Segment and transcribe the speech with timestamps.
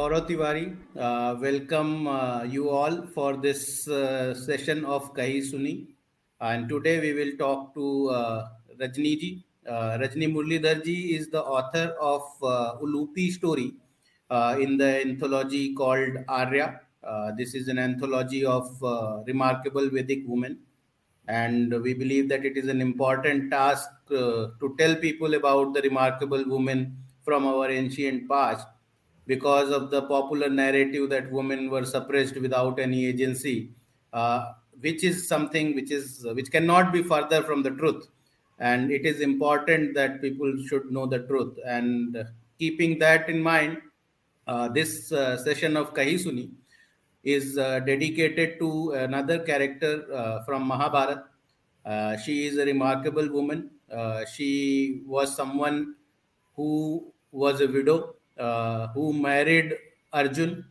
[0.00, 0.64] Gaurav Tiwari.
[0.96, 5.88] Uh, welcome uh, you all for this uh, session of Kahi Suni.
[6.40, 8.48] And today we will talk to uh,
[8.80, 9.44] Rajni ji.
[9.68, 13.74] Uh, Rajani Muralidhar ji is the author of uh, Ulupi story
[14.30, 16.80] uh, in the anthology called Arya.
[17.36, 18.80] This is an anthology of
[19.26, 20.60] remarkable Vedic women.
[21.28, 26.42] And we believe that it is an important task to tell people about the remarkable
[26.46, 28.66] women from our ancient past
[29.32, 33.70] because of the popular narrative that women were suppressed without any agency,
[34.12, 38.08] uh, which is something which is which cannot be further from the truth.
[38.58, 41.58] And it is important that people should know the truth.
[41.64, 42.24] And
[42.58, 43.78] keeping that in mind,
[44.46, 46.50] uh, this uh, session of Kahisuni
[47.22, 51.24] is uh, dedicated to another character uh, from Mahabharata.
[51.86, 53.70] Uh, she is a remarkable woman.
[53.90, 55.94] Uh, she was someone
[56.56, 58.19] who was a widow, uh,
[58.94, 59.76] who married
[60.12, 60.64] Arjun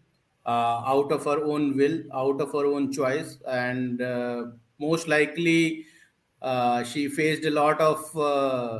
[0.45, 4.45] uh, out of her own will, out of her own choice, and uh,
[4.79, 5.85] most likely
[6.41, 8.79] uh, she faced a lot of uh,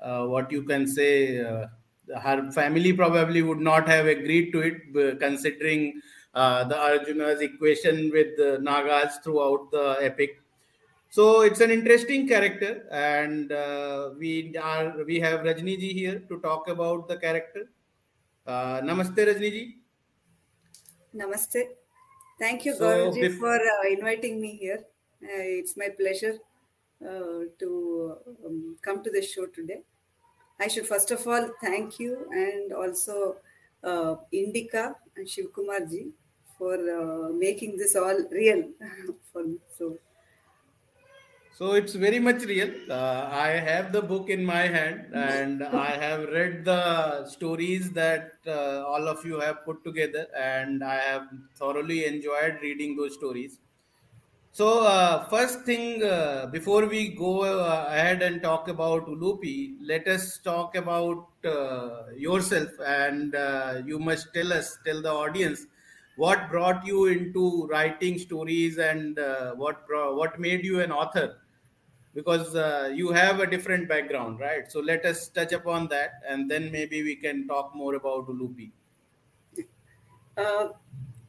[0.00, 1.40] uh, what you can say.
[1.40, 1.66] Uh,
[2.20, 6.00] her family probably would not have agreed to it, considering
[6.34, 10.40] uh, the Arjuna's equation with the Nagas throughout the epic.
[11.08, 16.38] So it's an interesting character, and uh, we are we have Rajni ji here to
[16.40, 17.68] talk about the character.
[18.50, 19.62] Uh, namaste, Rajni ji.
[21.14, 21.60] Namaste.
[22.38, 24.80] Thank you, So, Gaurav for uh, inviting me here.
[25.22, 26.34] Uh, it's my pleasure
[27.10, 29.82] uh, to um, come to this show today.
[30.58, 33.36] I should first of all thank you and also
[33.84, 36.08] uh, Indica and Shiv Kumar ji
[36.58, 38.64] for uh, making this all real
[39.32, 39.58] for me.
[39.78, 39.96] So,
[41.60, 42.70] So it's very much real.
[42.90, 48.32] Uh, I have the book in my hand, and I have read the stories that
[48.46, 51.26] uh, all of you have put together, and I have
[51.56, 53.58] thoroughly enjoyed reading those stories.
[54.52, 60.08] So, uh, first thing, uh, before we go uh, ahead and talk about Ulupi, let
[60.08, 65.66] us talk about uh, yourself, and uh, you must tell us, tell the audience,
[66.16, 71.36] what brought you into writing stories, and uh, what what made you an author,
[72.14, 74.70] because uh, you have a different background, right?
[74.70, 78.72] So, let us touch upon that, and then maybe we can talk more about Ulupi.
[80.36, 80.68] uh,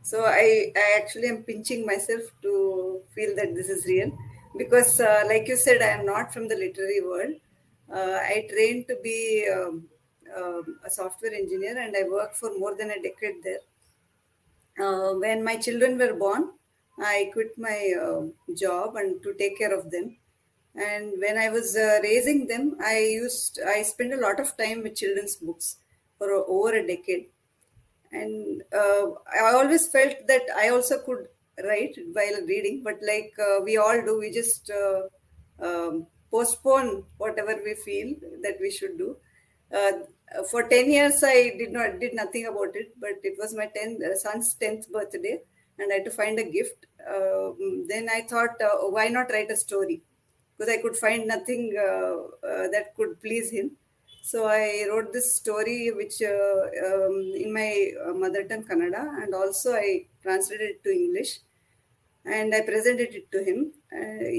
[0.01, 4.17] so I, I actually am pinching myself to feel that this is real
[4.57, 7.35] because, uh, like you said, I am not from the literary world.
[7.93, 9.87] Uh, I trained to be um,
[10.35, 13.59] um, a software engineer and I worked for more than a decade there.
[14.79, 16.53] Uh, when my children were born,
[16.97, 20.17] I quit my uh, job and to take care of them.
[20.75, 24.83] And when I was uh, raising them, I used I spent a lot of time
[24.83, 25.77] with children's books
[26.17, 27.27] for o- over a decade.
[28.11, 31.27] And uh, i always felt that i also could
[31.65, 35.03] write while reading but like uh, we all do we just uh,
[35.67, 38.09] um, postpone whatever we feel
[38.43, 39.15] that we should do.
[39.73, 39.91] Uh,
[40.49, 43.97] for 10 years i did not did nothing about it but it was my 10
[44.09, 45.39] uh, son's 10th birthday
[45.79, 46.85] and i had to find a gift.
[47.15, 50.01] Um, then i thought uh, why not write a story
[50.61, 52.15] because i could find nothing uh,
[52.47, 53.71] uh, that could please him
[54.23, 59.73] so I wrote this story, which uh, um, in my mother tongue Kannada, and also
[59.73, 61.39] I translated it to English,
[62.23, 63.71] and I presented it to him.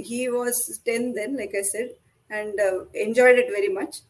[0.04, 1.96] He was ten then, like I said,
[2.30, 2.60] and
[2.94, 4.02] enjoyed it very much.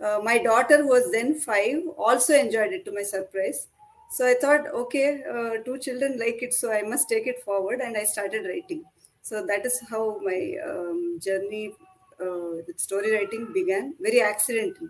[0.00, 3.66] Uh, my daughter, who was then five, also enjoyed it to my surprise.
[4.12, 7.80] So I thought, okay, uh, two children like it, so I must take it forward,
[7.80, 8.84] and I started writing.
[9.22, 11.74] So that is how my um, journey
[12.20, 14.88] uh, with story writing began, very accidentally.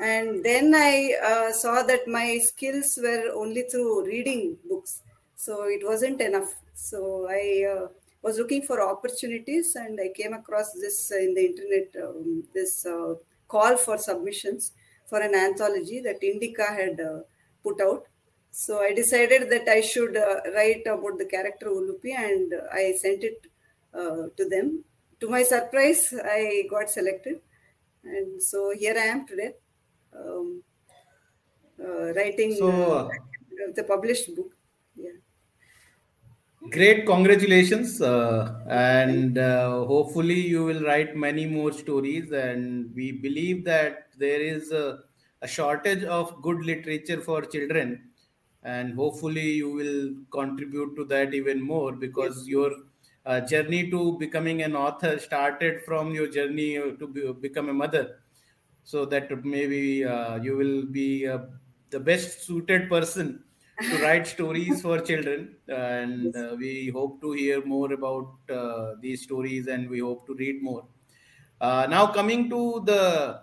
[0.00, 5.02] And then i uh, saw that my skills were only through reading books.
[5.36, 6.54] So it wasn't enough.
[6.74, 7.88] So i uh,
[8.22, 13.14] was looking for opportunities and i came across this in the internet um, this uh,
[13.48, 14.72] call for submissions
[15.06, 17.20] for an anthology that indica had uh,
[17.62, 18.06] put out
[18.50, 23.22] so i decided that i should uh, write about the character ulupi and i sent
[23.24, 23.46] it
[23.94, 24.82] uh, to them
[25.20, 27.40] to my surprise i got selected
[28.04, 29.52] and so here i am today
[30.16, 30.62] um,
[31.82, 34.54] uh, writing So, uh, uh, the published book.
[34.96, 35.10] Yeah.
[36.70, 38.00] Great, congratulations.
[38.02, 42.32] Uh, and uh, hopefully, you will write many more stories.
[42.32, 45.00] And we believe that there is a,
[45.42, 48.09] a shortage of good literature for children.
[48.62, 52.72] And hopefully, you will contribute to that even more because your
[53.24, 57.74] uh, journey to becoming an author started from your journey uh, to be, become a
[57.74, 58.20] mother.
[58.82, 61.50] So that maybe uh, you will be a
[61.90, 63.44] the best suited person
[63.88, 65.56] to write stories for children.
[65.68, 70.34] And uh, we hope to hear more about uh, these stories and we hope to
[70.34, 70.88] read more.
[71.60, 73.42] Uh, now, coming to the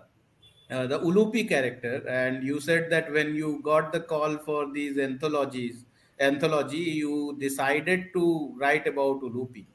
[0.70, 4.98] uh, the Ulupi character, and you said that when you got the call for these
[4.98, 5.84] anthologies,
[6.20, 9.66] anthology, you decided to write about Ulupi.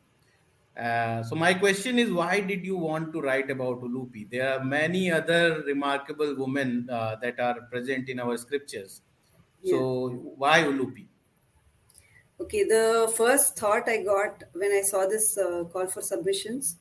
[0.78, 4.30] Uh, so my question is, why did you want to write about Ulupi?
[4.30, 9.02] There are many other remarkable women uh, that are present in our scriptures.
[9.62, 9.78] Yeah.
[9.78, 11.08] So why Ulupi?
[12.40, 16.78] Okay, the first thought I got when I saw this uh, call for submissions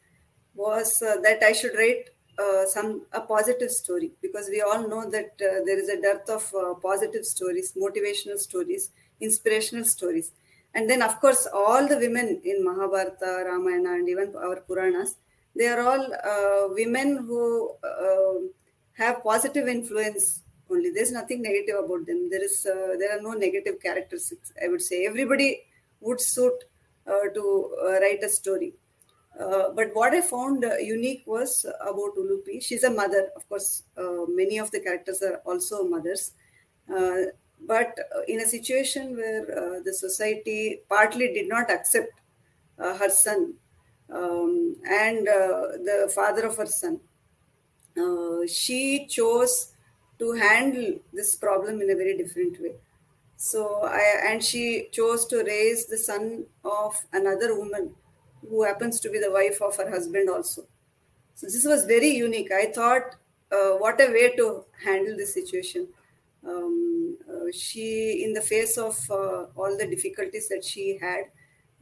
[0.54, 5.08] was uh, that I should write uh, some a positive story because we all know
[5.10, 8.90] that uh, there is a dearth of uh, positive stories, motivational stories,
[9.20, 10.32] inspirational stories,
[10.74, 15.16] and then of course all the women in Mahabharata, Ramayana, and even our Puranas,
[15.54, 18.40] they are all uh, women who uh,
[18.94, 20.42] have positive influence.
[20.70, 22.30] Only there's nothing negative about them.
[22.30, 24.32] There is there are no negative characters.
[24.62, 25.60] I would say everybody
[26.00, 26.64] would suit
[27.06, 28.72] to write a story
[29.40, 32.62] uh, but what I found uh, unique was about Ulupi.
[32.62, 33.30] She's a mother.
[33.34, 36.32] Of course, uh, many of the characters are also mothers.
[36.92, 37.32] Uh,
[37.66, 37.96] but
[38.28, 42.10] in a situation where uh, the society partly did not accept
[42.78, 43.54] her son
[44.12, 46.98] um, and the father of her son,
[48.48, 49.72] she chose
[50.18, 52.74] to handle this problem in a very different way.
[53.36, 57.94] So, I, and she chose to raise the son of another woman
[58.48, 60.66] who happens to be the wife of her husband also.
[61.34, 62.52] So this was very unique.
[62.52, 63.16] I thought,
[63.50, 65.88] uh, what a way to handle this situation.
[66.46, 71.24] Um, uh, she, in the face of uh, all the difficulties that she had,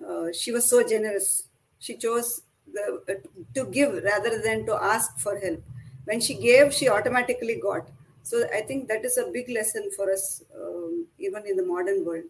[0.06, 1.44] uh, she was so generous.
[1.78, 2.42] She chose
[2.72, 3.14] the, uh,
[3.54, 5.62] to give rather than to ask for help.
[6.04, 7.88] When she gave, she automatically got.
[8.22, 12.04] So I think that is a big lesson for us, um, even in the modern
[12.04, 12.24] world.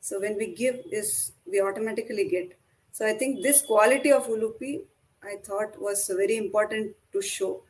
[0.00, 2.58] So when we give, is we automatically get
[2.92, 4.82] so I think this quality of Ulupi,
[5.24, 7.62] I thought was very important to show.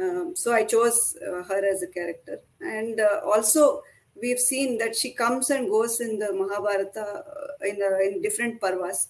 [0.00, 2.40] Um, so I chose uh, her as a character.
[2.60, 3.82] And uh, also,
[4.22, 8.60] we've seen that she comes and goes in the Mahabharata uh, in, uh, in different
[8.60, 9.08] parvas.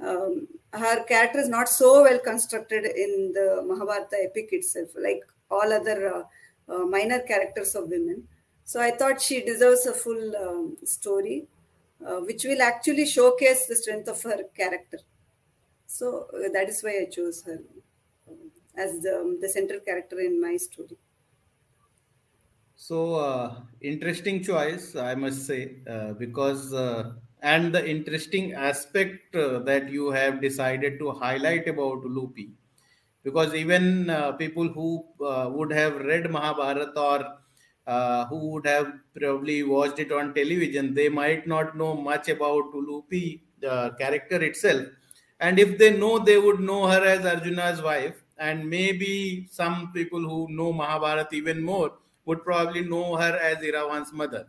[0.00, 5.72] Um, her character is not so well constructed in the Mahabharata epic itself, like all
[5.72, 8.22] other uh, uh, minor characters of women.
[8.64, 11.48] So I thought she deserves a full um, story
[12.06, 14.98] uh, which will actually showcase the strength of her character.
[15.86, 17.60] So uh, that is why I chose her
[18.28, 18.34] uh,
[18.76, 20.96] as the, the central character in my story.
[22.76, 27.12] So uh, interesting choice, I must say, uh, because uh,
[27.42, 32.52] and the interesting aspect that you have decided to highlight about Ulupi,
[33.22, 34.06] because even
[34.38, 37.38] people who would have read Mahabharata or
[37.90, 38.88] uh, who would have
[39.18, 44.86] probably watched it on television, they might not know much about Ulupi, the character itself.
[45.40, 48.22] And if they know, they would know her as Arjuna's wife.
[48.38, 51.92] And maybe some people who know Mahabharata even more
[52.26, 54.46] would probably know her as Iravan's mother.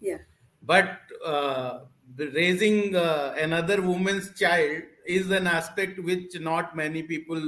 [0.00, 0.18] Yeah.
[0.62, 1.80] But uh,
[2.16, 7.42] raising uh, another woman's child is an aspect which not many people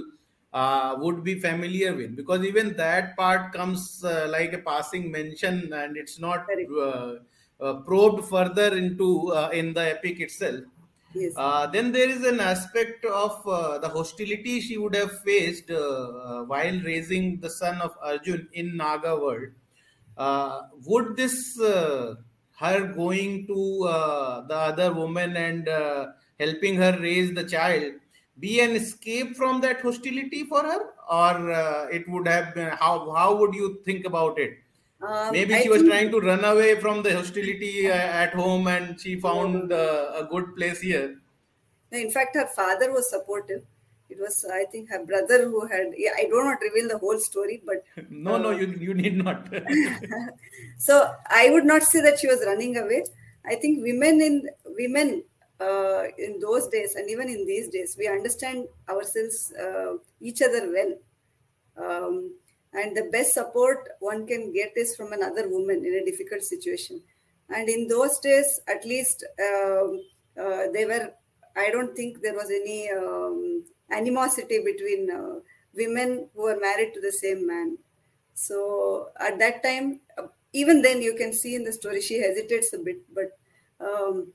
[0.52, 2.16] uh, would be familiar with.
[2.16, 7.14] Because even that part comes uh, like a passing mention and it's not uh,
[7.60, 10.60] uh probed further into uh, in the epic itself.
[11.14, 11.32] Yes.
[11.36, 13.42] Uh, then there is an aspect of
[13.82, 19.48] the hostility she would have faced while raising the son of arjun in naga world.
[20.86, 23.80] Would this her going to
[24.48, 25.68] the other woman and
[26.40, 27.92] helping her raise the child
[28.42, 30.80] be an escape from that hostility for her?
[31.08, 34.58] Or uh, it would have been how how would you think about it?
[35.00, 37.94] Um, maybe she I was trying to run away from the hostility uh,
[38.24, 41.16] at home and she found uh, a good place here.
[41.90, 43.62] In fact her father was supportive.
[44.12, 47.18] It was i think her brother who had yeah, i do not reveal the whole
[47.26, 47.78] story but
[48.10, 49.46] no no uh, you, you need not.
[50.86, 50.96] So
[51.42, 53.04] i would not say that she was running away.
[53.52, 54.34] I think women in
[54.80, 55.22] women
[55.62, 60.72] uh, in those days and even in these days, we understand ourselves, uh, each other
[60.72, 60.92] well.
[61.84, 62.34] Um,
[62.72, 67.02] and the best support one can get is from another woman in a difficult situation.
[67.54, 70.02] And in those days, at least, um,
[70.40, 71.12] uh, they were,
[71.56, 75.40] I don't think there was any um, animosity between uh,
[75.74, 77.76] women who were married to the same man.
[78.34, 82.72] So at that time, uh, even then, you can see in the story, she hesitates
[82.72, 83.38] a bit, but
[83.80, 84.32] um,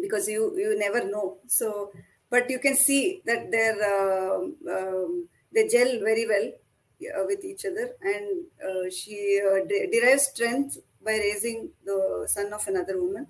[0.00, 1.38] because you you never know.
[1.46, 1.92] So,
[2.28, 4.38] but you can see that they're uh,
[4.76, 10.28] um, they gel very well uh, with each other, and uh, she uh, de- derives
[10.28, 13.26] strength by raising the son of another woman.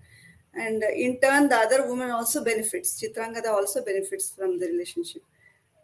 [0.52, 3.00] And in turn, the other woman also benefits.
[3.00, 5.22] Chitrangada also benefits from the relationship.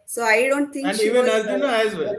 [0.06, 0.86] So I don't think.
[0.86, 2.16] And even was, Arjuna uh, as well.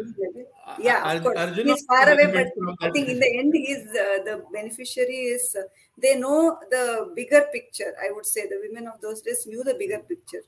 [0.79, 1.37] Yeah, Ar- of course.
[1.37, 2.47] Arjuna he's far away, but
[2.81, 5.19] I think in the end, he's uh, the beneficiary.
[5.35, 5.63] Is uh,
[5.97, 7.95] they know the bigger picture?
[8.01, 10.43] I would say the women of those days knew the bigger picture,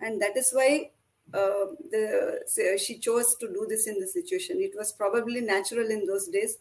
[0.00, 0.90] and that is why
[1.32, 4.60] uh, the she chose to do this in the situation.
[4.60, 6.58] It was probably natural in those days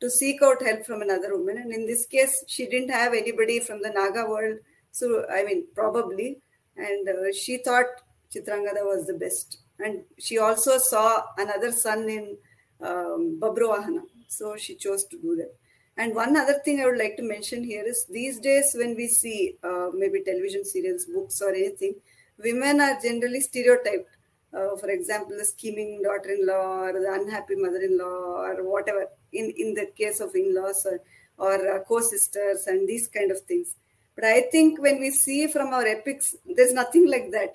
[0.00, 3.60] to seek out help from another woman, and in this case, she didn't have anybody
[3.60, 4.58] from the Naga world.
[4.90, 6.38] So I mean, probably,
[6.76, 7.86] and uh, she thought
[8.32, 12.36] Chitrangada was the best and she also saw another son in
[12.84, 14.02] um, Babruwahana.
[14.28, 15.52] So she chose to do that.
[15.96, 19.06] And one other thing I would like to mention here is these days when we
[19.06, 21.94] see uh, maybe television serials, books, or anything,
[22.38, 24.10] women are generally stereotyped.
[24.52, 29.06] Uh, for example, the scheming daughter-in-law or the unhappy mother-in-law or whatever.
[29.32, 31.00] In in the case of in-laws or,
[31.38, 33.74] or uh, co-sisters and these kind of things.
[34.14, 37.54] But I think when we see from our epics, there's nothing like that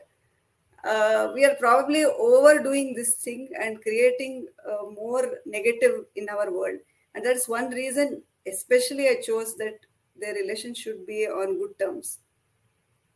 [0.83, 6.79] uh, we are probably overdoing this thing and creating uh, more negative in our world.
[7.15, 9.79] And that's one reason, especially, I chose that
[10.19, 12.19] the relation should be on good terms.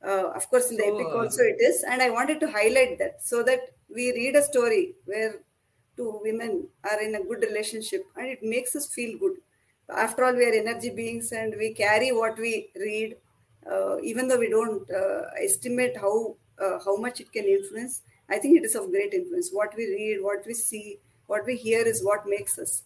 [0.05, 2.51] Uh, of course, in the so, epic uh, also it is, and I wanted to
[2.51, 5.35] highlight that so that we read a story where
[5.95, 9.37] two women are in a good relationship and it makes us feel good.
[9.89, 13.15] After all, we are energy beings and we carry what we read,
[13.71, 18.39] uh, even though we don't uh, estimate how uh, how much it can influence, I
[18.39, 19.49] think it is of great influence.
[19.51, 22.83] What we read, what we see, what we hear is what makes us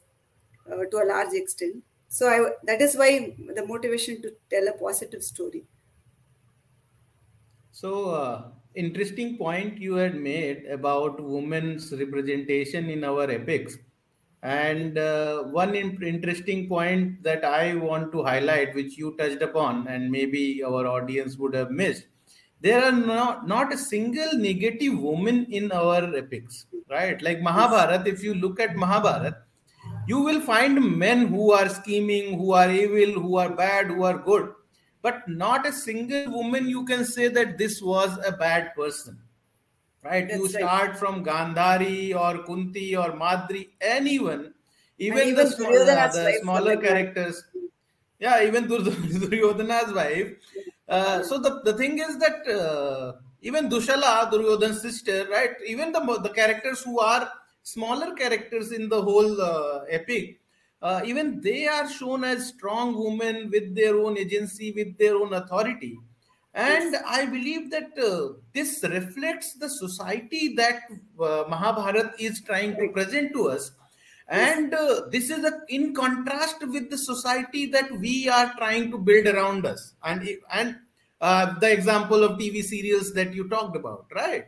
[0.72, 1.84] uh, to a large extent.
[2.10, 5.66] So I, that is why the motivation to tell a positive story.
[7.72, 8.44] So uh,
[8.76, 13.78] interesting point you had made about women's representation in our epics.
[14.44, 20.10] And uh, one interesting point that I want to highlight, which you touched upon, and
[20.10, 22.06] maybe our audience would have missed,
[22.62, 27.22] there are not, not a single negative woman in our epics, right?
[27.22, 29.44] Like Mahabharat, if you look at Mahabharat,
[30.08, 34.18] you will find men who are scheming, who are evil, who are bad, who are
[34.18, 34.52] good,
[35.02, 39.20] but not a single woman you can say that this was a bad person,
[40.04, 40.28] right?
[40.28, 40.98] That's you start right.
[40.98, 44.54] from Gandhari or Kunti or Madri, anyone,
[44.98, 47.44] even, even the, small, uh, the smaller characters.
[48.20, 50.34] Yeah, even Duryodhana's wife
[50.90, 55.52] uh, so the, the thing is that uh, even Dushala, Duryodhan's sister, right?
[55.66, 57.30] Even the the characters who are
[57.64, 60.40] smaller characters in the whole uh, epic,
[60.82, 65.34] uh, even they are shown as strong women with their own agency, with their own
[65.34, 65.98] authority.
[66.54, 67.04] And yes.
[67.06, 70.82] I believe that uh, this reflects the society that
[71.20, 73.72] Mahabharat is trying to present to us
[74.28, 78.98] and uh, this is a, in contrast with the society that we are trying to
[78.98, 79.94] build around us.
[80.04, 80.76] And and
[81.22, 84.46] uh, the example of tv serials that you talked about right?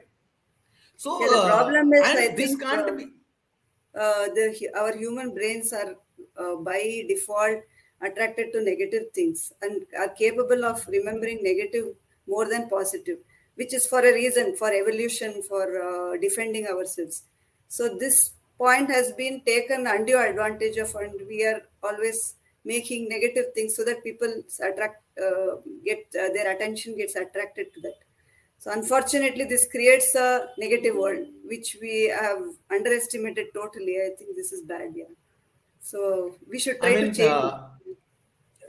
[0.97, 3.03] So yeah, the uh, problem is I this think, can't uh, be
[3.95, 5.95] uh, the our human brains are
[6.63, 7.59] by default
[8.01, 11.95] attracted to negative things and are capable of remembering negative
[12.27, 13.17] more than positive
[13.55, 17.23] which is for a reason for evolution for defending ourselves.
[17.67, 22.35] So this point has been taken undue advantage of and we are always
[22.65, 24.31] making negative things so that people
[24.69, 27.99] attract uh, get uh, their attention gets attracted to that.
[28.57, 33.97] So unfortunately this creates a negative world which we have underestimated totally.
[34.05, 35.05] I think this is bad yeah.
[35.79, 37.29] So we should try I mean, to change.
[37.29, 37.59] uh,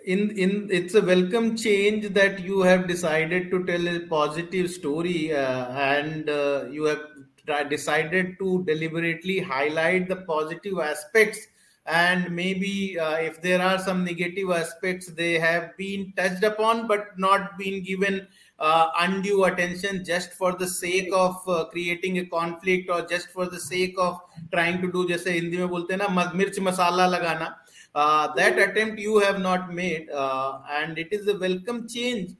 [0.05, 5.35] in in it's a welcome change that you have decided to tell a positive story
[5.35, 7.03] uh, and uh, you have
[7.47, 11.47] Decided to deliberately highlight the positive aspects.
[11.87, 17.19] And maybe uh, if there are some negative aspects they have been touched upon but
[17.19, 18.29] not been given
[18.61, 23.47] uh, undue attention just for the sake of uh, creating a conflict or just for
[23.47, 24.21] the sake of
[24.53, 27.57] trying to do jaise hindi mein bolte na mirch masala lagana.
[27.95, 32.31] Uh, that attempt you have not made uh, and it is a welcome change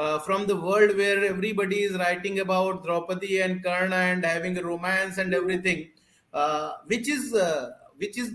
[0.00, 4.62] uh, from the world where everybody is writing about Draupadi and Karna and having a
[4.62, 5.90] romance and everything,
[6.32, 8.32] uh, which is uh, which is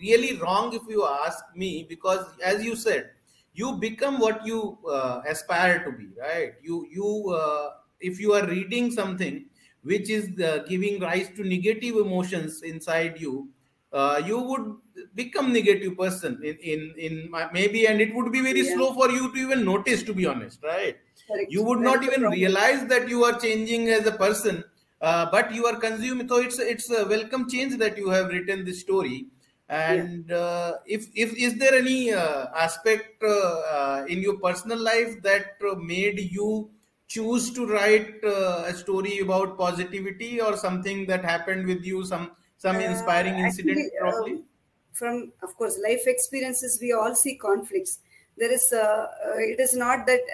[0.00, 3.10] really wrong if you ask me, because as you said,
[3.54, 6.54] you become what you uh, aspire to be, right?
[6.62, 7.10] You you
[7.42, 7.70] uh,
[8.00, 9.46] if you are reading something
[9.82, 13.48] which is uh, giving rise to negative emotions inside you,
[14.26, 14.76] you would
[15.14, 18.74] become negative person in in, in maybe and it would be very yeah.
[18.74, 21.02] slow for you to even notice to be honest right.
[21.48, 24.64] You would not even realize that you are changing as a person
[25.00, 28.64] uh, but you are consuming so it's it's a welcome change that you have written
[28.64, 29.26] this story.
[29.68, 35.20] And uh, if if is there any uh, aspect uh, uh in your personal life
[35.22, 36.70] that uh, made you
[37.08, 42.30] choose to write uh, a story about positivity or something that happened with you some
[42.58, 44.32] some inspiring incident actually, probably?
[44.32, 44.44] um,
[44.92, 47.98] from of course life experiences we all see conflicts
[48.36, 50.24] there is it is not that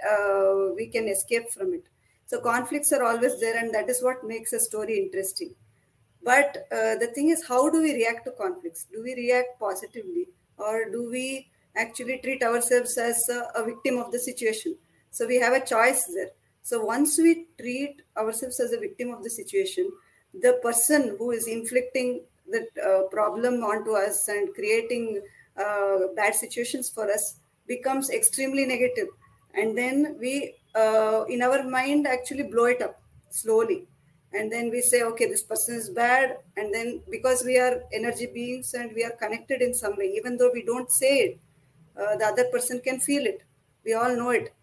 [0.76, 1.84] we can escape from it
[2.26, 5.54] so conflicts are always there and that is what makes a story interesting
[6.24, 8.86] but uh, the thing is, how do we react to conflicts?
[8.92, 14.12] Do we react positively or do we actually treat ourselves as a, a victim of
[14.12, 14.76] the situation?
[15.10, 16.30] So we have a choice there.
[16.62, 19.90] So once we treat ourselves as a victim of the situation,
[20.32, 25.22] the person who is inflicting the uh, problem onto us and creating
[25.56, 29.08] uh, bad situations for us becomes extremely negative.
[29.54, 33.00] And then we uh, in our mind actually blow it up
[33.30, 33.86] slowly.
[34.34, 36.38] And then we say okay this person is bad.
[36.56, 40.36] And then because we are energy beings and we are connected in some way even
[40.36, 41.40] though we don't say it
[41.96, 43.42] uh, the other person can feel it.
[43.84, 44.54] We all know it.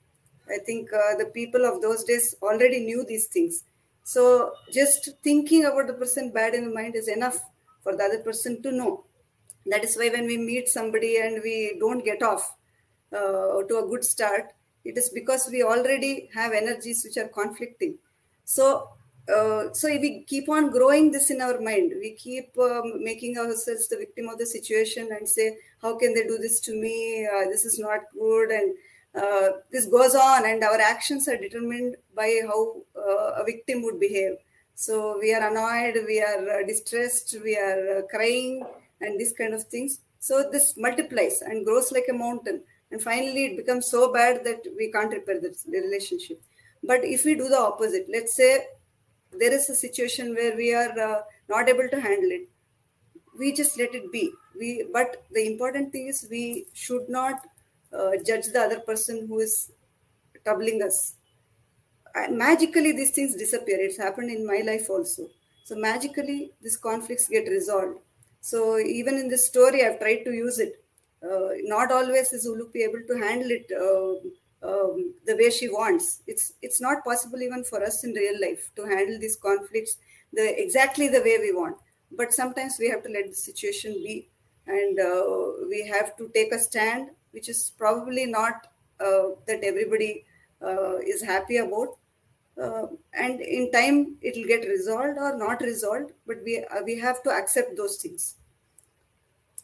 [0.49, 3.63] I think uh, the people of those days already knew these things.
[4.03, 7.39] So just thinking about the person bad in the mind is enough
[7.83, 9.03] for the other person to know.
[9.67, 12.55] That is why when we meet somebody and we don't get off
[13.13, 14.53] uh, to a good start
[14.85, 17.97] it is because we already have energies which are conflicting.
[18.45, 18.89] So
[19.27, 23.37] uh, so if we keep on growing this in our mind we keep um, making
[23.37, 27.27] ourselves the victim of the situation and say how can they do this to me?
[27.27, 28.49] Uh, this is not good.
[28.49, 28.73] And
[29.13, 33.99] uh, this goes on and our actions are determined by how uh, a victim would
[33.99, 34.33] behave.
[34.73, 38.65] So we are annoyed we are uh, distressed we are crying
[39.01, 39.99] and these kind of things.
[40.19, 44.63] So this multiplies and grows like a mountain and finally it becomes so bad that
[44.77, 46.41] we can't repair the relationship.
[46.83, 48.67] But if we do the opposite let's say
[49.31, 52.47] there is a situation where we are uh, not able to handle it
[53.37, 54.31] we just let it be.
[54.57, 57.47] We but the important thing is we should not
[57.93, 59.71] uh, judge the other person who is
[60.43, 61.15] troubling us.
[62.15, 63.77] And magically these things disappear.
[63.79, 65.29] It's happened in my life also.
[65.63, 67.99] So magically these conflicts get resolved.
[68.41, 70.83] So even in this story i've tried to use it
[71.21, 74.15] not always is ulupi able to handle it uh,
[74.61, 76.21] um, the way she wants.
[76.27, 79.97] It's it's not possible even for us in real life to handle these conflicts
[80.33, 81.77] the exactly the way we want.
[82.11, 84.27] But sometimes we have to let the situation be,
[84.67, 88.67] and uh, we have to take a stand, which is probably not
[88.99, 90.25] uh, that everybody
[90.61, 91.97] uh, is happy about.
[92.61, 96.11] Uh, and in time, it will get resolved or not resolved.
[96.27, 98.35] But we uh, we have to accept those things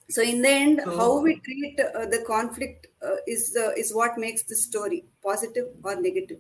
[0.10, 3.94] so in the end so, how we treat uh, the conflict uh, is uh, is
[3.94, 6.40] what makes the story positive or negative.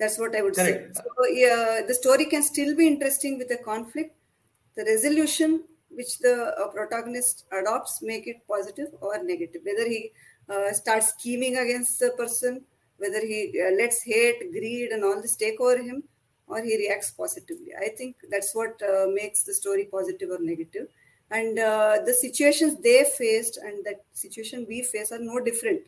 [0.00, 0.96] That's what i would correct.
[0.96, 4.16] say so yeah, the story can still be interesting with a conflict.
[4.74, 9.62] The resolution which the uh, protagonist adopts make it positive or negative.
[9.64, 10.10] Whether he
[10.48, 12.64] uh, starts scheming against the person
[12.96, 16.02] whether he uh, lets hate greed and all this take over him
[16.46, 17.72] or he reacts positively.
[17.76, 18.80] I think that's what
[19.12, 20.88] makes the story positive or negative
[21.30, 25.82] and uh, the situations they faced and that situation we face are no different.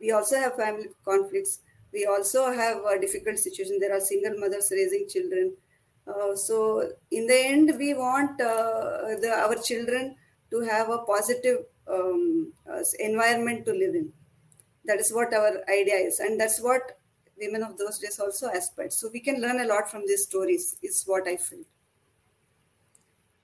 [0.00, 1.60] We also have family conflicts.
[1.92, 3.78] We also have a difficult situation.
[3.80, 5.56] There are single mothers raising children.
[6.06, 10.16] Uh, so in the end we want uh, the, our children
[10.50, 12.52] to have a positive um,
[12.98, 14.12] environment to live in.
[14.84, 16.20] That is what our idea is.
[16.20, 16.98] And that's what
[17.38, 18.92] women of those days also aspired.
[18.92, 21.64] So we can learn a lot from these stories is what i feel.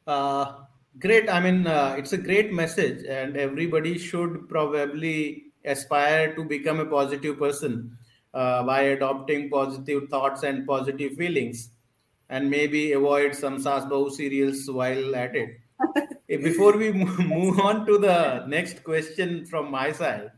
[0.06, 0.64] Uh,
[0.98, 1.28] Great.
[1.30, 6.86] I mean, uh, it's a great message, and everybody should probably aspire to become a
[6.86, 7.96] positive person
[8.34, 11.70] uh, by adopting positive thoughts and positive feelings,
[12.28, 15.58] and maybe avoid some Saas Bahu serials while at it.
[16.42, 20.30] Before we move on to the next question from my side,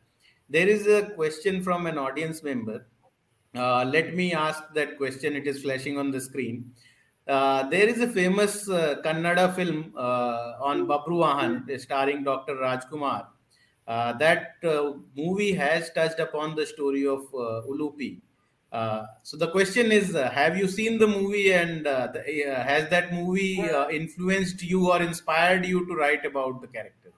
[0.48, 2.86] there is a question from an audience member.
[3.54, 5.34] Uh, let me ask that question.
[5.36, 6.72] It is flashing on the screen.
[7.26, 12.56] Uh, there is a famous uh, Kannada film uh, on Babru Vahan starring Dr.
[12.56, 13.26] Rajkumar.
[13.86, 18.20] Uh, that uh, movie has touched upon the story of Ulupi.
[19.22, 22.22] so the question is, have you seen the movie and the,
[22.66, 27.10] has that movie influenced you or inspired you to write about the character?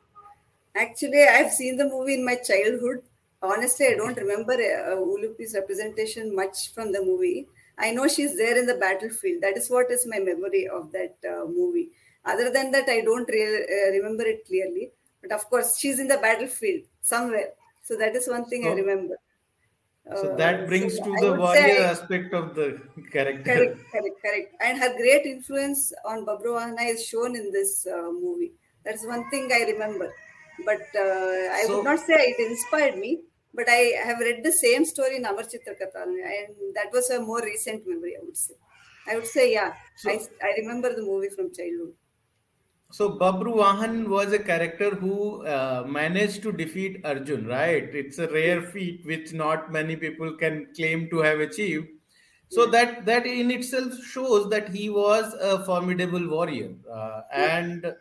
[0.76, 3.02] Actually, I've seen the movie in my childhood.
[3.42, 7.46] Honestly, I don't remember Ulupi's representation much from the movie
[7.78, 9.42] I know she's there in the battlefield.
[9.42, 11.90] That is what is my memory of that uh, movie.
[12.24, 14.92] Other than that, I don't really uh, remember it clearly.
[15.22, 17.50] But of course, she's in the battlefield somewhere.
[17.82, 19.16] So that is one thing so, I remember.
[20.14, 22.80] So uh, that brings so to the warrior aspect of the
[23.12, 23.42] character.
[23.42, 24.54] Correct, correct, correct.
[24.60, 28.52] And her great influence on Babru Vahana is shown in this uh, movie.
[28.84, 30.12] That's one thing I remember.
[30.64, 33.22] But uh, I so, would not say it inspired me,
[33.56, 37.20] but I have read the same story in Amar Chitra Katha, and that was a
[37.20, 38.54] more recent memory, I would say.
[39.08, 41.94] I would say, yeah, so, I, I remember the movie from childhood.
[42.92, 47.92] So Babru Vahan was a character who uh, managed to defeat Arjun, right?
[47.92, 51.88] It's a rare feat which not many people can claim to have achieved.
[52.48, 52.70] So yeah.
[52.70, 57.58] that that in itself shows that he was a formidable warrior, uh, yeah.
[57.58, 57.94] and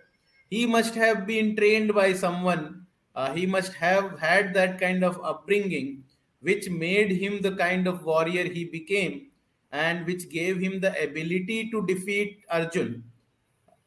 [0.52, 2.85] he must have been trained by someone.
[3.16, 6.04] Uh, he must have had that kind of upbringing,
[6.42, 9.28] which made him the kind of warrior he became,
[9.72, 13.04] and which gave him the ability to defeat Arjun.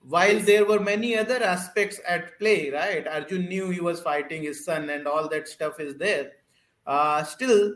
[0.01, 3.07] While there were many other aspects at play right?
[3.07, 6.33] Arjun knew he was fighting his son and all that stuff is there.
[6.87, 7.75] Uh, still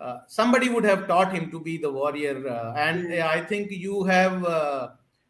[0.00, 4.02] uh, somebody would have taught him to be the warrior uh, and i think you
[4.04, 4.88] have uh,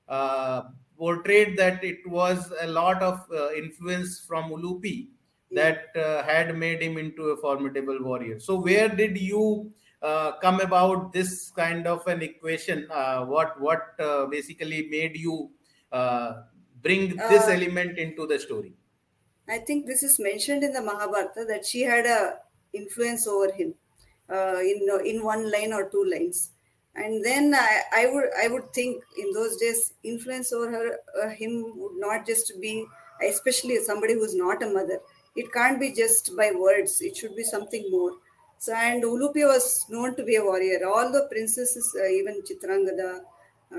[0.08, 0.62] uh,
[0.96, 5.08] portrayed that it was a lot of uh, influence from ulupi
[5.52, 8.38] that had made him into a formidable warrior.
[8.40, 12.86] So where did you come about this kind of an equation?
[12.88, 13.96] What what
[14.30, 15.50] basically made you
[15.92, 16.42] uh,
[16.82, 18.74] bring this uh, element into the story?
[19.48, 22.38] I think this is mentioned in the mahabharata that she had a
[22.72, 23.74] influence over him
[24.30, 26.50] uh, in in one line or two lines.
[26.94, 31.28] And then I, I would i would think in those days influence over her uh,
[31.30, 32.84] him would not just be
[33.28, 34.98] especially somebody who's not a mother
[35.40, 38.12] it can't be just by words it should be something more
[38.64, 43.10] so and ulupi was known to be a warrior all the princesses uh, even chitrangada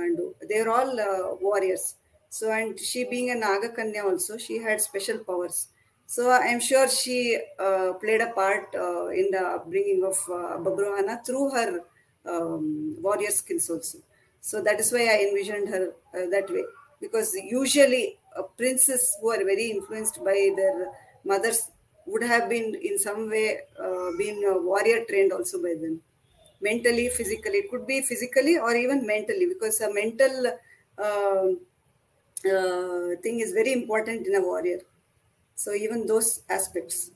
[0.02, 0.20] and
[0.50, 1.86] they're all uh, warriors
[2.32, 5.68] so, and she being a Naga Kanya also, she had special powers.
[6.08, 11.26] So, I'm sure she uh, played a part uh, in the upbringing of uh, Babruhana
[11.26, 11.82] through her
[12.26, 13.98] um, warrior skills also.
[14.40, 16.64] So, that is why I envisioned her uh, that way.
[17.02, 20.88] Because usually, uh, princes who are very influenced by their
[21.24, 21.70] mothers
[22.06, 26.02] would have been in some way uh, been warrior trained also by them
[26.62, 30.48] mentally physically it could be physically or even mentally because a mental
[30.98, 31.48] uh,
[32.46, 34.80] uh, thing is very important in a warrior.
[35.56, 37.12] So even those aspects,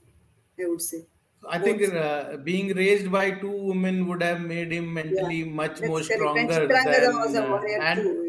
[0.59, 1.05] I would say.
[1.47, 5.81] I think uh, being raised by two women would have made him mentally yeah, much
[5.81, 6.67] more stronger.
[6.67, 8.24] Than, was a uh, and.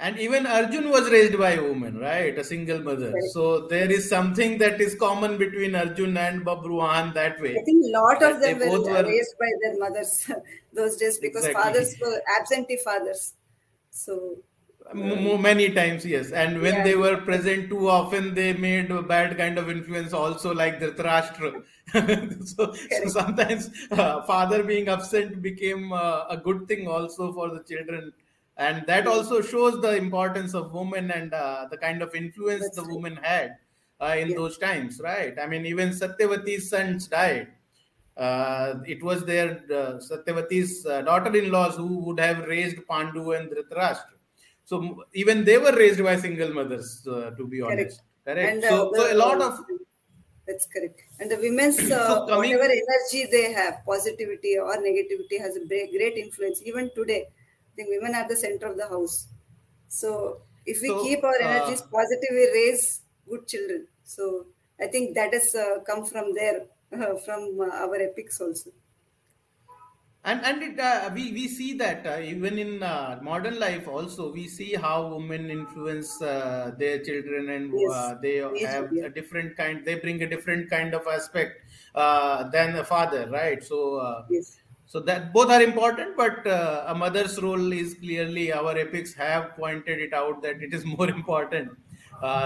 [0.00, 2.38] And even Arjun was raised by a woman, right?
[2.38, 3.10] A single mother.
[3.10, 3.26] Correct.
[3.32, 7.56] So there is something that is common between Arjun and Babruhan that way.
[7.58, 10.30] I think a lot of them were, were, raised by their mothers
[10.72, 11.72] those days because exactly.
[11.72, 13.34] fathers were absentee fathers.
[13.90, 14.36] So
[14.94, 16.84] many times yes and when yeah.
[16.84, 21.62] they were present too often they made a bad kind of influence also like Dhritarashtra
[22.46, 27.62] so, so sometimes uh, father being absent became uh, a good thing also for the
[27.64, 28.12] children
[28.58, 32.76] and that also shows the importance of women and uh, the kind of influence That's
[32.76, 32.92] the right.
[32.92, 33.56] woman had
[34.00, 34.36] uh, in yeah.
[34.36, 37.48] those times right i mean even satyavati's sons died
[38.16, 44.18] uh, it was their uh, satyavati's daughter-in-laws who would have raised pandu and dhritarashtra
[44.68, 48.02] so even they were raised by single mothers, uh, to be honest.
[48.26, 48.52] Correct.
[48.52, 49.64] And, uh, so, the, so, a lot of
[50.46, 51.00] that's correct.
[51.20, 56.60] And the women's uh, whatever energy they have, positivity or negativity, has a great influence.
[56.66, 57.28] Even today,
[57.88, 59.28] Women are the center of the house.
[59.88, 63.86] So if we so, keep our energies uh, positive, we raise good children.
[64.04, 64.46] So
[64.80, 68.70] I think that has uh, come from there, uh, from our epics also
[70.24, 74.32] and and it, uh, we we see that uh, even in uh, modern life also
[74.32, 78.16] we see how women influence uh, their children and uh, yes.
[78.22, 81.62] they yes, have a different kind they bring a different kind of aspect
[81.94, 84.58] uh, than a father right so yes.
[84.88, 89.98] So that both are important but a mother's role is clearly our epics have pointed
[89.98, 91.70] it out that it is more important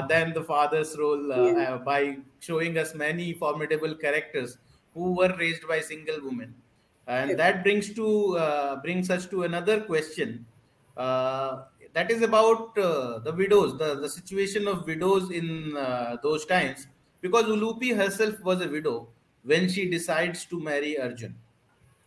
[0.08, 1.78] than the father's role yeah.
[1.78, 4.58] by showing us many formidable characters
[4.94, 6.54] who were raised by single women.
[7.06, 10.46] And that brings to uh, brings us to another question
[10.96, 11.62] uh,
[11.94, 16.86] that is about uh, the widows the, the situation of widows in uh, those times.
[17.20, 19.08] Because ulupi herself was a widow
[19.44, 21.34] when she decides to marry arjun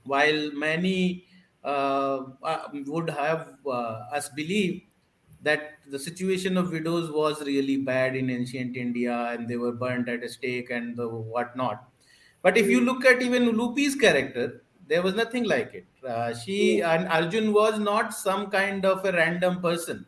[0.06, 1.26] while many
[1.64, 4.84] uh, uh, would have us believe
[5.42, 10.08] that the situation of widows was really bad in ancient india and they were burnt
[10.10, 11.90] at a stake and the whatnot
[12.42, 15.86] but if you look at even ulupi's character there was nothing like it.
[16.08, 20.06] Uh, she and Arjun was not some kind of a random person.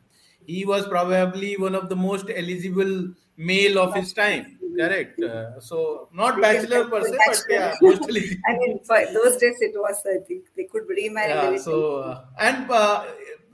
[0.47, 4.57] He was probably one of the most eligible male of his time.
[4.77, 5.21] Correct.
[5.21, 8.37] Uh, so not bachelor per se, but yeah, mostly.
[8.47, 10.03] I mean, for those days it was.
[10.05, 11.29] I think they could remarry.
[11.29, 11.57] Yeah.
[11.57, 13.05] So uh, and uh,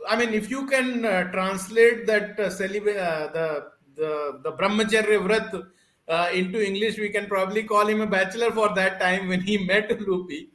[0.08, 5.20] I mean, if you can uh, translate that uh, celib- uh, the the the Brahmacharya
[5.28, 5.64] Vrat
[6.08, 9.58] uh, into English, we can probably call him a bachelor for that time when he
[9.72, 10.50] met Ulupi.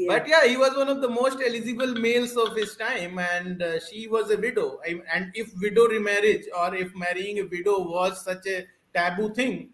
[0.00, 0.16] Yeah.
[0.16, 3.80] But yeah, he was one of the most eligible males of his time, and uh,
[3.80, 4.80] she was a widow.
[4.86, 9.70] I, and if widow remarriage or if marrying a widow was such a taboo thing,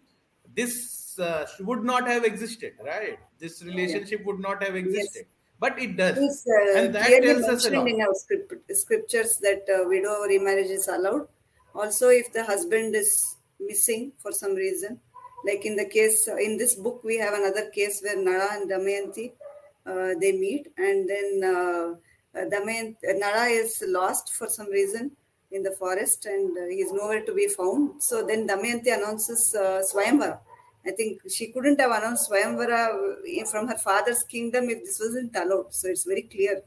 [0.53, 3.17] this uh, would not have existed, right?
[3.39, 4.25] This relationship yeah.
[4.25, 5.23] would not have existed.
[5.27, 5.33] Yes.
[5.59, 7.87] But it does, it's, uh, and that tells us a lot.
[7.87, 11.27] in our script, scriptures that uh, widow remarriage is allowed.
[11.73, 14.99] Also, if the husband is missing for some reason,
[15.45, 19.31] like in the case in this book, we have another case where Nala and Damayanti
[20.19, 21.93] they meet, and then uh,
[22.37, 25.11] uh Damayanti, Nala is lost for some reason
[25.51, 28.03] in the forest, and uh, he is nowhere to be found.
[28.03, 30.39] So then Damayanti announces uh, Swayamvara.
[30.85, 35.73] I think she couldn't have announced Swayamvara from her father's kingdom if this wasn't allowed.
[35.73, 36.61] So it's very clear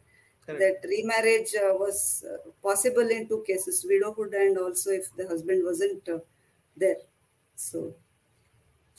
[0.47, 0.83] Correct.
[0.83, 5.63] that remarriage uh, was uh, possible in two cases widowhood and also if the husband
[5.65, 6.19] wasn't uh,
[6.77, 6.97] there
[7.55, 7.95] so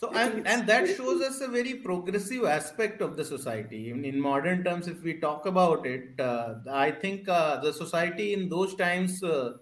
[0.02, 3.92] so and, and that shows us a very progressive aspect of the society.
[3.92, 8.34] In, in modern terms, if we talk about it, uh, I think uh, the society
[8.34, 9.58] in those times uh,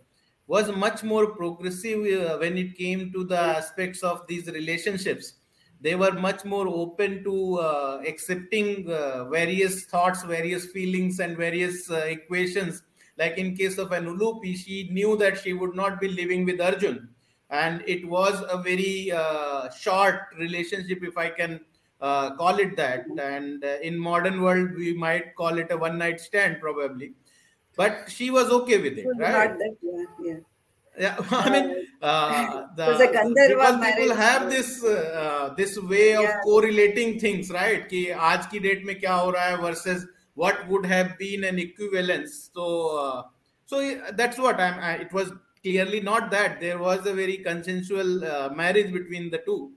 [0.48, 5.34] was much more progressive uh, when it came to the aspects of these relationships.
[5.82, 11.90] They were much more open to uh, accepting uh, various thoughts, various feelings, and various
[11.90, 12.82] equations.
[13.18, 16.62] Like in case of an Ulupi, she knew that she would not be living with
[16.62, 17.10] Arjun
[17.50, 21.60] and it was a very uh, short relationship if i can
[22.02, 23.06] uh, call it that.
[23.22, 27.14] And uh, in modern world we might call it a one night stand probably.
[27.76, 29.58] But she was okay with it right?
[29.58, 30.38] that, yeah, yeah.
[30.98, 32.86] yeah i mean uh, the,
[33.48, 36.40] because people have this uh, uh, this way of yeah.
[36.44, 37.88] correlating things right?
[37.88, 41.60] Ki aaj ki date mein kya ho raha hai versus what would have been an
[41.60, 42.50] equivalence.
[42.54, 43.26] So
[43.66, 45.32] so that's what i'm I, it was
[45.64, 46.60] clearly not that.
[46.60, 49.74] There was a very consensual uh, marriage between the two.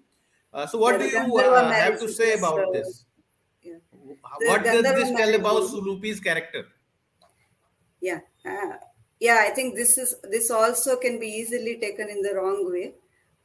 [0.52, 3.06] Uh, so what yeah, do you uh, have to say about uh, this?
[3.62, 3.74] yeah.
[4.46, 6.66] what does this tell about Ulupi's character?
[8.00, 8.76] Yeah uh,
[9.20, 12.94] yeah i think this is this also can be easily taken in the wrong way.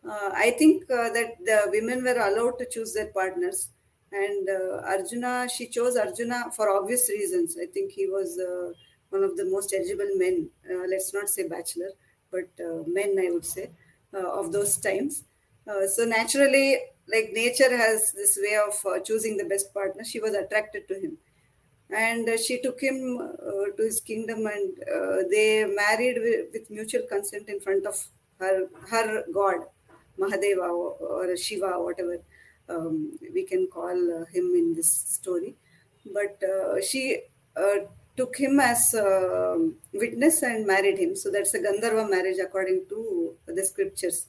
[0.03, 3.69] Uh, i think that the women were allowed to choose their partners
[4.11, 4.49] and
[4.93, 7.57] arjuna she chose arjuna for obvious reasons.
[7.61, 8.39] I think he was
[9.09, 10.49] one of the most eligible men.
[10.89, 11.91] Let's not say bachelor
[12.31, 13.69] but uh, men, I would say,
[14.13, 15.23] uh, of those times.
[15.67, 16.79] Uh, so naturally,
[17.13, 20.03] like nature has this way of choosing the best partner.
[20.03, 21.17] She was attracted to him,
[21.89, 24.73] and she took him to his kingdom, and
[25.31, 27.95] they married with, with mutual consent in front of
[28.39, 29.65] her her god,
[30.19, 32.19] Mahadeva or, Shiva, whatever
[32.69, 35.55] um, we can call him in this story.
[36.05, 37.21] But uh, she
[37.55, 37.79] uh,
[38.17, 41.15] took him as a witness and married him.
[41.15, 44.27] So that's a Gandharva marriage according to the scriptures.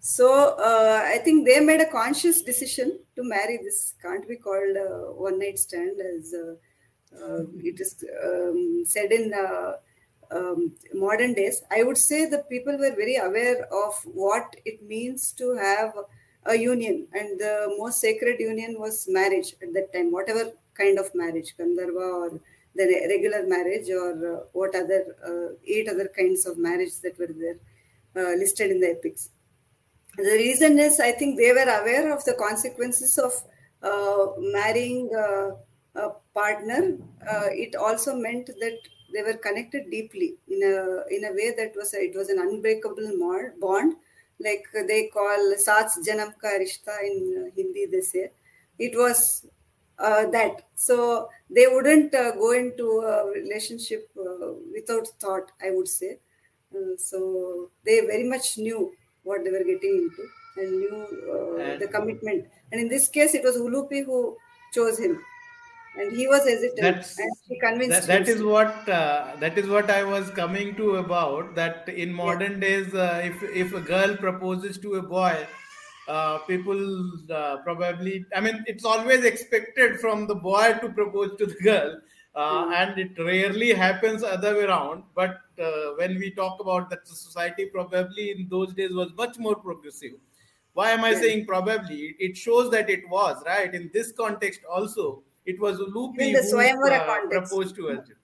[0.00, 3.58] So uh, I think they made a conscious decision to marry.
[3.62, 6.54] This can't be called a one night stand, as uh,
[7.24, 9.72] uh, it is um, said in uh,
[10.30, 11.62] um, modern days.
[11.72, 15.92] I would say the people were very aware of what it means to have
[16.44, 21.12] a union, and the most sacred union was marriage at that time, whatever kind of
[21.14, 22.40] marriage, Gandharva or
[22.76, 27.32] the regular marriage or uh, what other uh, eight other kinds of marriage that were
[27.42, 27.58] there
[28.16, 29.30] uh, listed in the epics.
[30.16, 33.32] The reason is I think they were aware of the consequences of
[34.38, 36.96] marrying a partner.
[37.64, 38.78] it also meant that
[39.12, 43.10] they were connected deeply in a in a way that was it was an unbreakable
[43.60, 43.94] bond
[44.46, 47.16] like they call saats janam ka rishta in
[47.56, 48.24] hindi they say
[48.86, 49.20] it was
[49.98, 50.62] uh, that.
[50.74, 56.18] So they wouldn't uh, go into a relationship uh, without thought, I would say.
[56.74, 61.80] Uh, so they very much knew what they were getting into and knew uh, and
[61.80, 62.46] the commitment.
[62.72, 64.36] And in this case, it was Ulupi who
[64.72, 65.22] chose him.
[65.98, 68.06] And he was hesitant, and he convinced.
[68.06, 71.54] That, that is what uh, that is what I was coming to about.
[71.54, 72.68] That in modern yeah.
[72.68, 75.46] days, if if a girl proposes to a boy,
[76.08, 81.46] uh, people uh, probably i mean it's always expected from the boy to propose to
[81.46, 81.98] the girl
[82.34, 82.72] uh, mm.
[82.74, 87.66] and it rarely happens other way around but uh, when we talk about that society
[87.66, 90.12] probably in those days was much more progressive.
[90.74, 91.20] Why am i yeah.
[91.20, 92.14] saying probably?
[92.18, 93.74] It shows that it was right?
[93.74, 98.15] In this context also it was Ulupi who uh, proposed to Arjun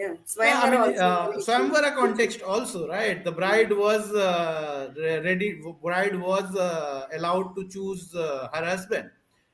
[0.00, 3.24] yeah swayamvara, I mean, uh, swayamvara context also right?
[3.28, 4.92] The bride was uh,
[5.28, 5.48] ready
[5.82, 9.10] bride was uh, allowed to choose uh, her husband.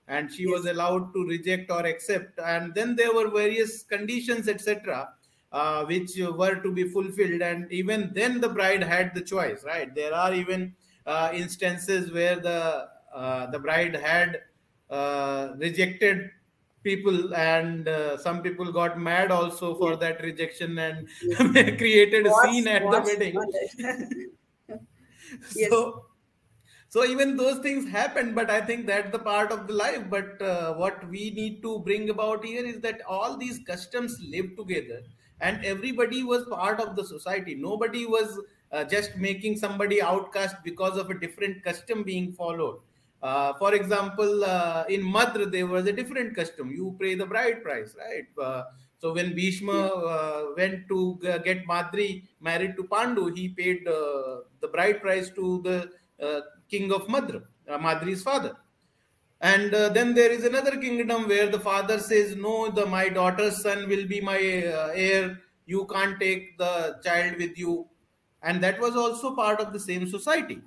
[0.06, 0.52] And she yes.
[0.52, 2.38] was allowed to reject or accept.
[2.38, 5.08] And then there were various conditions etc
[5.50, 7.40] uh, which were to be fulfilled.
[7.40, 9.94] And even then the bride had the choice right?
[9.94, 10.74] There are even
[11.06, 14.40] uh, instances where the uh, the bride had
[14.90, 16.30] uh, rejected
[16.84, 21.08] people and uh, some people got mad also for that rejection and
[21.78, 24.30] created a scene at the wedding.
[25.56, 25.70] Yes.
[25.70, 26.06] so
[26.88, 30.04] so even those things happen but i think that's the part of the life.
[30.10, 34.56] But uh, what we need to bring about here is that all these customs live
[34.56, 35.02] together
[35.40, 37.54] and everybody was part of the society.
[37.54, 38.40] Nobody was
[38.72, 42.80] uh, just making somebody outcast because of a different custom being followed
[43.28, 47.58] uh, for example uh, in madra there was a different custom you pay the bride
[47.66, 48.62] price right uh,
[49.04, 54.38] so when Bhishma uh, went to g- get Madri married to Pandu, he paid uh,
[54.60, 55.90] the bride price to the
[56.24, 58.56] uh, king of Madra, Madri's father.
[59.40, 63.60] And uh, then there is another kingdom where the father says, "No, the my daughter's
[63.62, 65.38] son will be my heir.
[65.66, 67.88] You can't take the child with you."
[68.42, 70.62] And that was also part of the same society.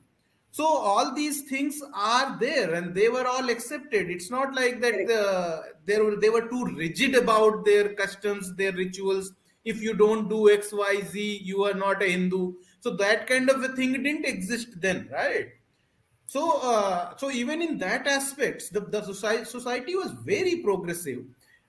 [0.58, 4.10] So all these things are there, and they were all accepted.
[4.10, 8.72] It's not like that uh, they were they were too rigid about their customs, their
[8.72, 9.34] rituals.
[9.66, 12.54] If you don't do X, Y, Z, you are not a Hindu.
[12.80, 15.50] So that kind of a thing didn't exist then, right?
[16.26, 21.24] So, uh, so even in that aspects, the, the society, society was very progressive.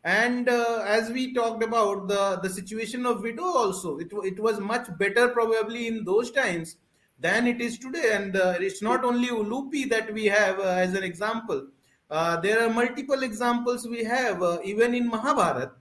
[0.04, 4.60] And uh, as we talked about the, the situation of widow also, it, it was
[4.60, 6.76] much better probably in those times
[7.18, 8.12] than it is today.
[8.12, 11.66] And uh, it's not only Ulupi that we have uh, as an example.
[12.10, 15.72] Uh, there are multiple examples we have uh, even in Mahabharata.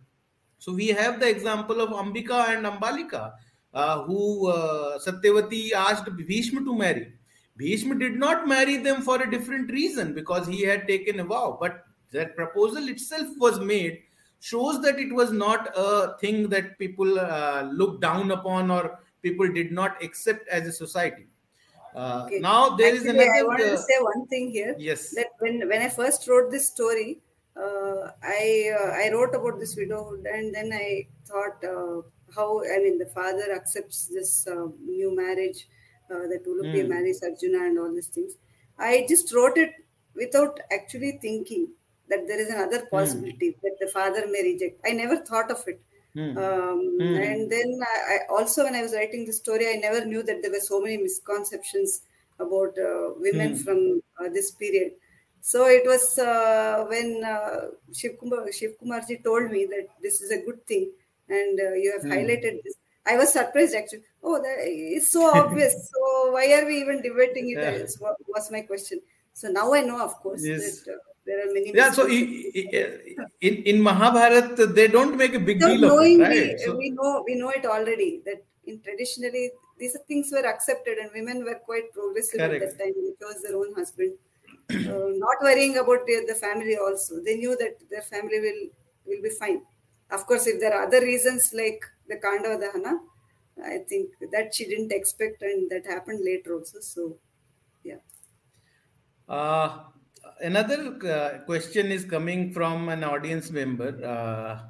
[0.59, 3.33] So we have the example of Ambika and Ambalika,
[3.73, 7.13] uh, who uh, Satyavati asked Bhishma to marry.
[7.55, 11.57] Bhishma did not marry them for a different reason because he had taken a vow.
[11.59, 13.99] But that proposal itself was made
[14.39, 17.07] shows that it was not a thing that people
[17.73, 21.27] looked down upon or people did not accept as a society.
[21.95, 22.39] Uh, Okay.
[22.39, 23.47] now there is Actually, I another.
[23.47, 24.75] wanted to uh, say one thing here.
[24.77, 25.13] yes.
[25.15, 27.21] That when when I first wrote this story,
[27.55, 32.01] uh, I uh, I wrote about this widowhood, and then I thought uh,
[32.35, 35.67] how I mean the father accepts this uh, new marriage,
[36.11, 36.89] uh, that Ulupi Hmm.
[36.93, 38.33] marries Arjuna and all these things.
[38.77, 39.73] I just wrote it
[40.13, 41.67] without actually thinking
[42.09, 44.79] that there is another possibility that the father may reject.
[44.85, 45.81] I never thought of it.
[46.17, 46.33] Hmm.
[46.35, 47.15] Um, Hmm.
[47.15, 50.41] And then I, I also, when I was writing the story, I never knew that
[50.41, 52.01] there were so many misconceptions
[52.39, 53.55] about uh, women Hmm.
[53.55, 54.93] from uh, this period.
[55.41, 60.31] So it was uh, when uh, Shiv, Kumar, Shiv Kumarji told me that this is
[60.31, 60.91] a good thing
[61.29, 62.09] and uh, you have Hmm.
[62.09, 62.75] highlighted this.
[63.05, 64.03] I was surprised actually.
[64.21, 65.73] Oh, that is so obvious.
[65.93, 67.61] so why are we even debating it?
[67.61, 67.85] Yeah.
[68.27, 69.01] Was my question.
[69.33, 70.53] So now I know, of course, Yes.
[70.57, 71.73] that uh, there are many.
[71.73, 72.17] Yeah, so misconceptions.
[72.17, 76.29] i- i- in in Mahabharata they don't make a big without deal of knowing it,
[76.29, 76.59] right?
[76.65, 80.97] we, So, we know we know it already that in traditionally these things were accepted
[80.97, 84.17] and women were quite progressive at that time they chose their own husband
[84.85, 88.61] uh, not worrying about the, the family also they knew that their family will
[89.05, 89.61] will be fine
[90.11, 92.93] of course if there are other reasons like the kanda or the hana
[93.75, 97.17] i think that she didn't expect and that happened later also so
[97.83, 98.01] yeah
[99.27, 99.91] uh,
[100.41, 104.03] another uh, question is coming from an audience member.
[104.03, 104.67] Uh,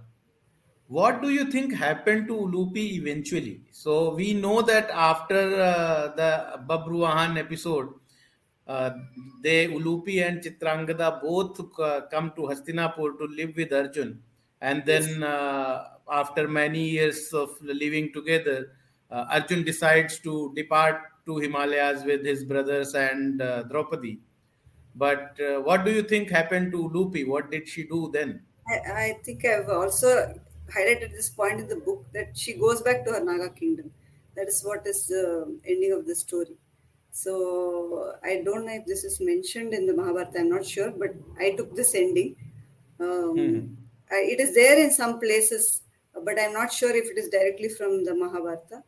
[0.88, 3.62] what do you think happened to Ulupi eventually?
[3.72, 7.90] So we know that after uh, the Babruvahan episode,
[8.68, 8.92] uh,
[9.44, 14.22] they Ulupi and Chitrangada both uh, come to Hastinapur to live with Arjun,
[14.62, 18.72] and then uh, after many years of living together,
[19.12, 23.40] uh, Arjun decides to depart to Himalayas with his brothers and
[23.70, 24.20] Draupadi.
[24.98, 27.28] But uh, what do you think happened to Ulupi?
[27.28, 28.46] What did she do then?
[28.68, 33.06] I, I think I've also highlighted this point in the book that she goes back
[33.06, 33.94] to her Naga kingdom.
[34.36, 36.58] That is what is the ending of the story.
[37.12, 40.40] So I don't know if this is mentioned in the Mahabharata.
[40.40, 42.36] I'm not sure, but I took this ending.
[43.00, 43.78] Um, Mhm.
[44.12, 45.82] I, it is there in some places,
[46.14, 48.84] but I'm not sure if it is directly from the Mahabharata.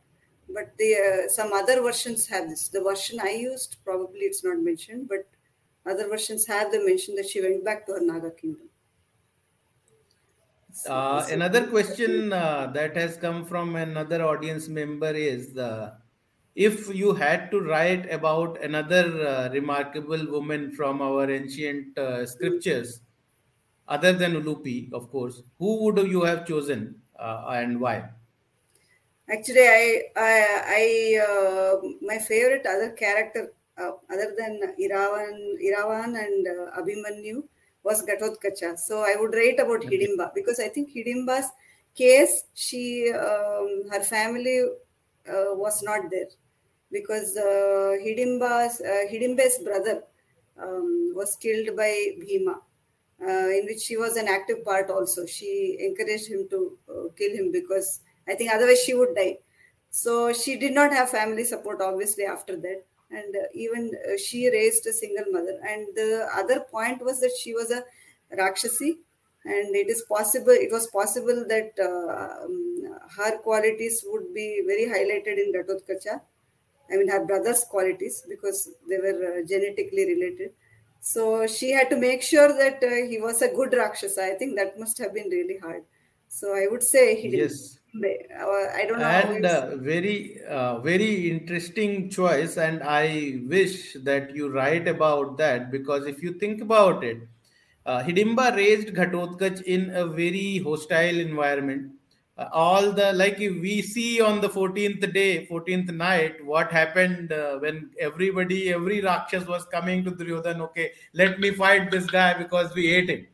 [0.48, 0.90] But the
[1.26, 2.68] uh, some other versions have this.
[2.68, 5.28] The version I used probably it's not mentioned, but
[5.86, 8.68] other versions have the mention that she went back to her Naga kingdom.
[10.72, 15.96] So Uh, another question uh, that has come from another audience member is uh,
[16.54, 23.02] if you had to write about another uh, remarkable woman from our ancient uh, scriptures,
[23.88, 28.10] other than Ulupi, of course, who would you have chosen uh, and why?
[29.28, 36.46] Actually, I, I, I uh, my favorite other character uh, other than Iravan, Iravan and
[36.46, 37.42] uh, Abhimanyu
[37.82, 38.78] was Gatotkacha.
[38.78, 41.46] So I would write about Hidimba because I think Hidimba's
[41.94, 44.62] case, she, um, her family
[45.28, 46.28] uh, was not there.
[46.92, 50.02] because uh, Hidimba's, uh, Hidimba's brother
[50.60, 52.60] um, was killed by Bhima,
[53.22, 55.26] uh, in which she was an active part also.
[55.26, 59.38] She encouraged him to uh, kill him because I think otherwise she would die.
[59.90, 62.84] So she did not have family support, obviously, after that.
[63.10, 65.58] And uh, even uh, she raised a single mother.
[65.68, 67.82] And the other point was that she was a
[68.36, 68.98] Rakshasi,
[69.44, 74.86] and it is possible it was possible that uh, um, her qualities would be very
[74.86, 76.20] highlighted in Ghatotkacha.
[76.92, 80.52] I mean, her brother's qualities because they were uh, genetically related.
[81.00, 84.22] So she had to make sure that uh, he was a good Rakshasa.
[84.22, 85.82] I think that must have been really hard.
[86.28, 87.36] So I would say he.
[87.36, 87.79] Yes.
[88.76, 89.04] I don't know.
[89.04, 95.70] and uh, very uh, very interesting choice and i wish that you write about that
[95.72, 97.18] because if you think about it
[97.86, 101.90] uh, hidimba raised ghatotkach in a very hostile environment
[102.38, 107.58] uh, all the like we see on the 14th day 14th night what happened uh,
[107.58, 112.72] when everybody every rakshas was coming to duryodhan okay let me fight this guy because
[112.74, 113.26] we ate him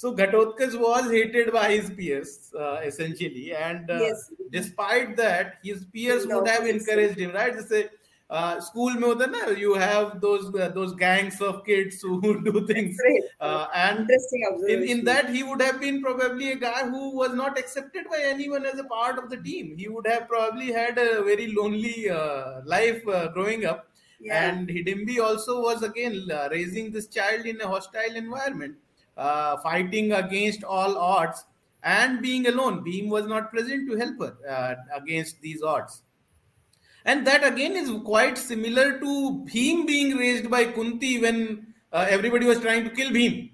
[0.00, 3.54] so Ghatotkach was hated by his peers, uh, essentially.
[3.54, 4.14] And uh,
[4.50, 7.54] despite that, his peers would have encouraged him, right?
[7.54, 7.88] They say,
[8.30, 12.96] uh, school mein hota you have those those gangs of kids who do things.
[13.40, 14.08] Uh, and
[14.94, 18.64] In, that he would have been probably a guy who was not accepted by anyone
[18.64, 19.74] as a part of the team.
[19.76, 22.08] He would have probably had a very lonely
[22.64, 23.88] life growing up.
[24.30, 28.76] And hidimbi also was again raising this child in a hostile environment
[29.20, 31.44] uh, raising this child in a hostile environment, fighting against all odds
[31.82, 32.84] and being alone.
[32.84, 36.02] Bhim was not present to help her uh, against these odds.
[37.04, 42.46] And that again is quite similar to Bhim being raised by Kunti when uh, everybody
[42.46, 43.50] was trying to kill Bhim.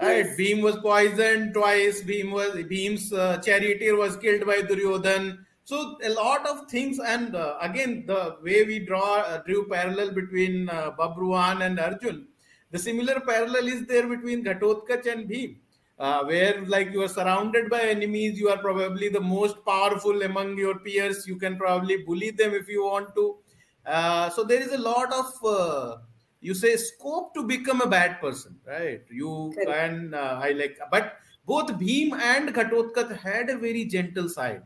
[0.00, 0.36] Right, Yes.
[0.38, 2.02] Bhim was poisoned twice.
[2.02, 5.38] Bhim was Bhim's uh, charioteer was killed by Duryodhan.
[5.64, 10.10] So a lot of things, and uh, again the way we draw uh, drew parallel
[10.12, 12.26] between uh, Babruan and Arjun,
[12.72, 15.56] the similar parallel is there between Ghatotkacha and Bhim,
[15.98, 20.56] uh, where like you are surrounded by enemies, you are probably the most powerful among
[20.58, 21.26] your peers.
[21.26, 23.36] You can probably bully them if you want to.
[23.84, 25.96] Uh, so there is a lot of uh,
[26.40, 29.02] you say scope to become a bad person, right?
[29.10, 29.70] You Correct.
[29.70, 31.16] and uh, I like, but
[31.46, 34.62] both Bhim and Ghatotkacha had a very gentle side,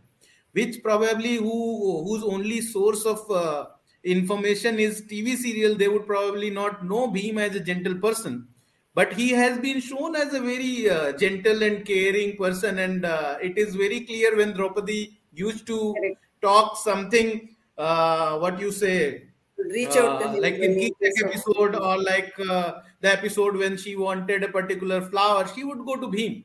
[0.53, 3.67] which probably who whose only source of uh,
[4.15, 5.75] information is TV serial.
[5.75, 8.49] They would probably not know Bhim as a gentle person,
[8.95, 13.37] but he has been shown as a very uh, gentle and caring person, and uh,
[13.43, 16.19] it is very clear when Draupadi used to Correct.
[16.43, 17.35] talk something.
[17.77, 18.99] Uh, what you say?
[19.59, 20.41] Reach out to Uh, him.
[20.43, 24.45] like in he Geek was so- episode or like uh, the episode when she wanted
[24.45, 26.45] a particular flower, she would go to Bhim.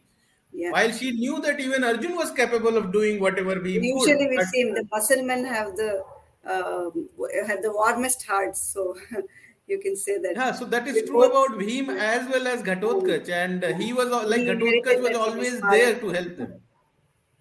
[0.54, 0.72] Yeah.
[0.72, 4.30] While she knew that even Arjun was capable of doing whatever Bhim Usually could.
[4.30, 6.04] we see the muscle men have the
[6.46, 7.10] um,
[7.48, 8.98] have the warmest hearts, so
[9.68, 10.36] you can say that.
[10.36, 14.42] yeah, so that is true about Bhim as well as Ghatotkacha, and he was like
[14.42, 16.62] Ghatotkacha inherited was that from his always there to help them.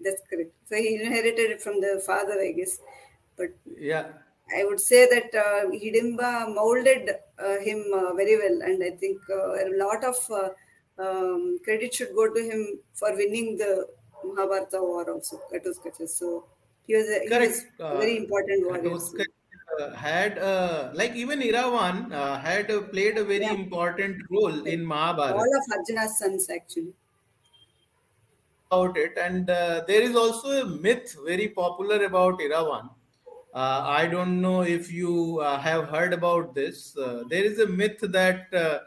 [0.00, 0.52] That's correct.
[0.68, 2.78] So he inherited it from the father, I guess.
[3.36, 4.12] But Yeah,
[4.56, 9.20] I would say that uh, Hidimba molded uh, him uh, very well, and I think
[9.30, 10.50] uh, a lot of uh,
[11.02, 13.88] um, credit should go to him for winning the
[14.24, 16.08] Mahabharata war also, Ghatotkacha.
[16.08, 16.46] So
[16.90, 18.96] he was a, he was a very important warrior.
[19.80, 23.52] Uh, had uh, like even Iravan uh, had uh, played a very Yeah.
[23.52, 25.38] important role in Mahabharata.
[25.42, 26.92] All of Arjuna's sons, actually.
[28.70, 32.84] about it and uh, there is also a myth very popular about iravan
[33.54, 37.66] uh, i don't know if you uh, have heard about this uh, there is a
[37.80, 38.78] myth that uh,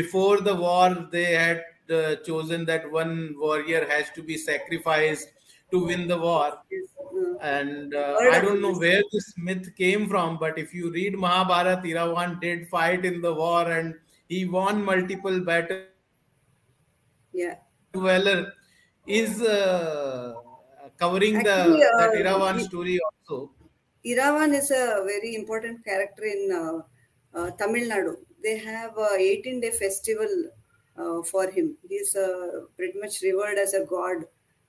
[0.00, 1.64] before the war they had
[1.98, 5.28] uh, chosen that one warrior has to be sacrificed
[5.72, 6.48] to win the war
[7.20, 11.14] Uh, and uh, i don't know where this myth came from but if you read
[11.24, 13.88] Mahabharata, iravan did fight in the war and
[14.32, 15.88] he won multiple battles
[17.32, 17.56] yeah.
[17.94, 18.52] Valor
[19.06, 20.34] is uh,
[20.98, 23.50] covering Actually, the uh, Iravan he- story also.
[24.04, 28.16] Iravan is a very important character in uh, uh, Tamil Nadu.
[28.42, 30.50] They have a 18 day festival
[30.98, 31.76] uh, for him.
[31.88, 34.24] He's uh, pretty much revered as a god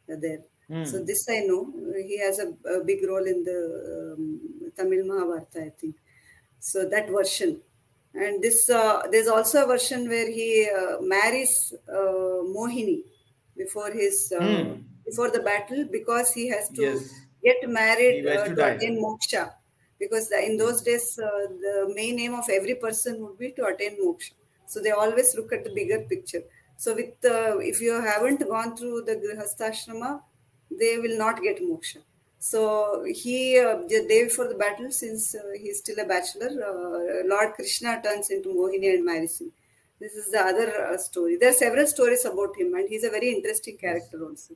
[0.07, 0.39] there.
[0.68, 0.84] Hmm.
[0.84, 1.72] So, this I know.
[1.95, 5.95] He has a, a big role in the um, Tamil Mahabharata, I think.
[6.59, 7.61] So, that version.
[8.14, 13.03] And this, uh, there's also a version where he uh, marries uh, Mohini
[13.57, 14.84] before his uh, Hmm.
[15.05, 17.14] before the battle because he has to Yes.
[17.43, 19.53] get married uh, to attain moksha
[19.99, 21.30] because in those days uh,
[21.66, 24.34] the main aim of every person would be to attain moksha
[24.66, 26.43] so they always look at the bigger picture
[26.78, 30.11] so with uh, if you haven't gone through the grihastha ashrama
[30.80, 32.01] they will not get moksha
[32.45, 32.61] So
[33.17, 37.53] he, uh, the day before the battle, since uh, he's still a bachelor, uh, Lord
[37.53, 39.51] Krishna turns into Mohini and marries him.
[40.03, 41.38] This is the other uh, story.
[41.38, 44.55] There are several stories about him, and he's a very interesting character also.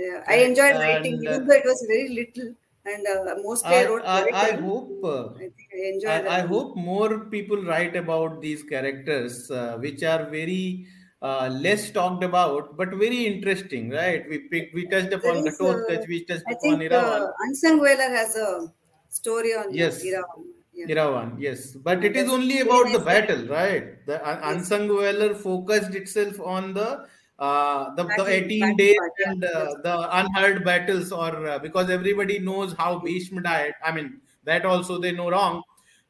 [0.00, 2.52] Uh, I enjoyed writing, And, even uh, though it was very little,
[2.84, 6.40] and uh, mostly I, I, wrote I, I hope I think I enjoyed I, I
[6.52, 10.86] hope more people write about these characters, uh, which are very
[11.22, 14.28] uh, less talked about, but very interesting, right?
[14.28, 18.36] We picked, we touched upon uh, we touched I upon think uh, Unsung Valor has
[18.36, 18.72] a
[19.08, 20.44] story on uh, Yes, Iravan.
[20.72, 20.86] Yeah.
[20.94, 24.06] Iravan, yes, but Uh, it is only about the battle, right?
[24.06, 24.70] The un- Yes.
[24.70, 27.06] unsung valor focused itself on the
[27.40, 29.30] uh, the, the 18 battle days yeah.
[29.30, 29.74] and uh, Yes.
[29.82, 33.74] the unheard battles, or uh, because everybody knows how Bhishma died.
[33.84, 35.62] I mean, that also they know wrong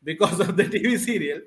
[0.05, 1.41] because of the TV serial.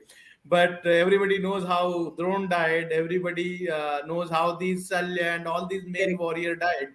[0.45, 2.91] But everybody knows how Dron died.
[2.91, 6.89] Everybody uh, knows how these Salya and all these main warrior died.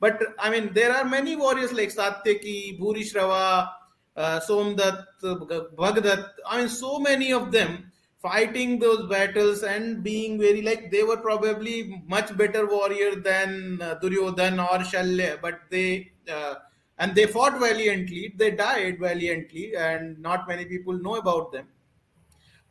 [0.00, 3.68] But I mean, there are many warriors like Satyaki, Bhurishrava,
[4.16, 6.28] uh, Somdat, Bhagdat.
[6.46, 7.90] I mean, so many of them
[8.24, 13.96] fighting those battles and being very like they were probably much better warrior than uh,
[14.02, 16.54] Duryodhan or Shalya, but they uh,
[16.98, 18.32] and they fought valiantly.
[18.36, 21.68] They died valiantly, and not many people know about them.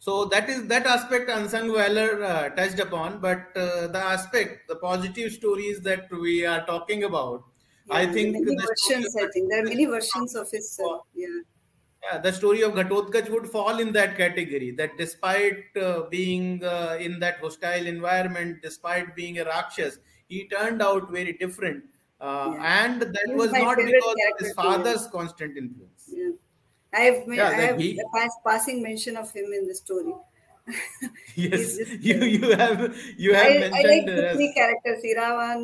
[0.04, 4.76] So that is that aspect unsung valor uh, touched upon, but uh, the aspect, the
[4.76, 7.46] positive stories that we are talking about,
[7.90, 9.16] I think many versions.
[9.16, 10.78] I think there are many versions of his.
[10.86, 11.40] Uh, yeah,
[12.04, 14.72] yeah, the story of Ghatotkach would fall in that category.
[14.72, 20.82] That despite uh, being uh, in that hostile environment, despite being a Rakshas, he turned
[20.82, 21.86] out very different.
[22.20, 22.86] Uh, yeah.
[22.86, 24.54] and that was was not because of his too.
[24.58, 24.64] Yeah.
[24.64, 26.12] father's constant influence.
[26.94, 29.76] I have ma- Yeah, I have he a pass, passing mention of him in the
[29.76, 30.14] story.
[31.36, 31.92] Yes, just.
[32.00, 32.80] you you have
[33.18, 35.62] you have I I like mentioned the three characters: Iravan,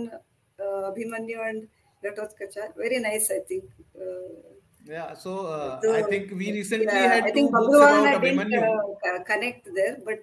[0.59, 1.69] uh, Abhimanyu, and
[2.03, 2.75] Ghatotkacha.
[2.75, 3.65] Very nice, I think.
[3.95, 5.13] Uh, yeah.
[5.13, 8.53] So uh, I think we recently yeah, I had think two books about I didn't
[8.53, 10.19] uh, connect there, but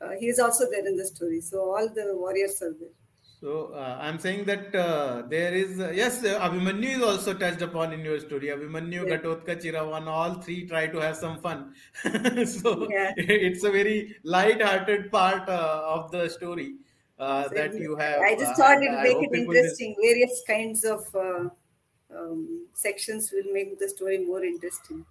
[0.00, 1.40] uh, he is also there in the story.
[1.40, 2.96] So all the warriors are there.
[3.40, 7.62] So uh, I'm saying that uh, there is uh, yes, uh, Abhimanyu is also touched
[7.62, 8.48] upon in your story.
[8.48, 11.72] Abhimanyu, Yeah, Ghatotkacha, Chiravan, all three try to have some fun.
[12.02, 16.78] so it's a very light-hearted part uh, of the story
[17.20, 19.54] uh, So that you have, I just thought and it will make it will.
[19.54, 19.94] interesting.
[20.02, 21.48] Various kinds of uh,
[22.12, 25.04] um, sections will make the story more interesting.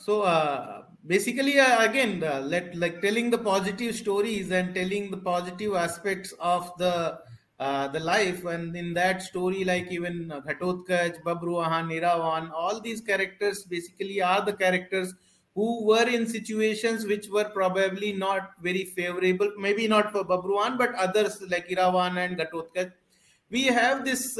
[0.00, 5.18] So uh, basically, uh, again, uh, let like telling the positive stories and telling the
[5.18, 7.20] positive aspects of the
[7.58, 13.02] uh, the life, and in that story, like even uh, Ghatotkach, Babruvahan, Niravan, all these
[13.02, 15.12] characters basically are the characters
[15.54, 19.52] who were in situations which were probably not very favorable.
[19.58, 22.92] Maybe not for Babruan, but others like Iravan and Ghatotkach.
[23.50, 24.38] We have this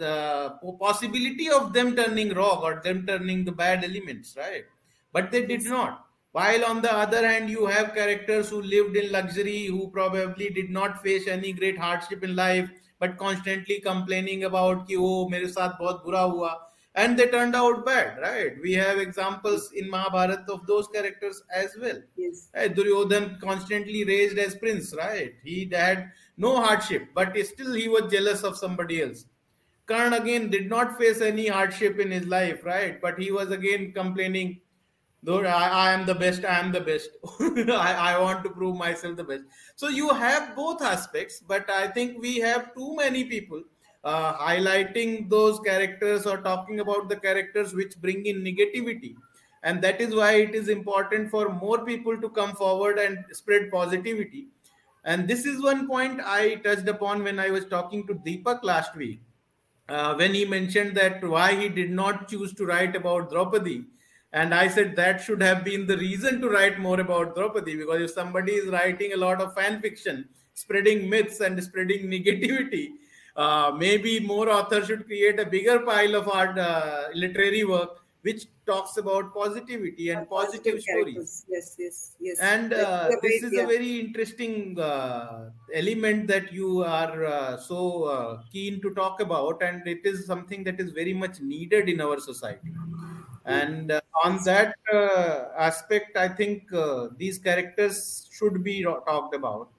[0.00, 4.64] the possibility of them turning rock or them turning the bad elements, right?
[5.12, 6.04] But they did not.
[6.32, 10.70] While on the other hand, you have characters who lived in luxury, who probably did
[10.70, 12.70] not face any great hardship in life,
[13.00, 16.50] but constantly complaining about ki oh mere saath bahut bura hua
[17.02, 21.76] and they turned out bad right we have examples in mahabharat of those characters as
[21.82, 22.74] well yes right?
[22.76, 28.42] duryodhan constantly raised as prince right he had no hardship but still he was jealous
[28.50, 29.24] of somebody else
[29.90, 33.00] Karn again did not face any hardship in his life, right?
[33.02, 34.60] But he was again complaining,
[35.20, 37.10] though I, I am the best, I am the best.
[37.40, 39.42] I, I want to prove myself the best.
[39.74, 43.64] So you have both aspects, but I think we have too many people
[44.04, 49.16] uh, highlighting those characters or talking about the characters which bring in negativity.
[49.64, 53.72] And that is why it is important for more people to come forward and spread
[53.72, 54.46] positivity.
[55.04, 58.94] And this is one point I touched upon when I was talking to Deepak last
[58.94, 59.20] week
[59.90, 63.84] uh, when he mentioned that why he did not choose to write about Draupadi.
[64.32, 68.00] And I said that should have been the reason to write more about Draupadi because
[68.00, 72.90] if somebody is writing a lot of fan fiction, spreading myths and spreading negativity,
[73.36, 78.46] uh, maybe more authors should create a bigger pile of art, uh, literary work which
[78.66, 81.44] talks about positivity and positive, Positive stories.
[81.48, 82.38] Yes, yes, yes.
[82.38, 83.62] and uh, this is yeah.
[83.62, 89.62] a very interesting uh, element that you are uh, so uh, keen to talk about
[89.62, 92.72] and it is something that is very much needed in our society
[93.46, 99.70] and uh, on that uh, aspect i think uh, these characters should be talked about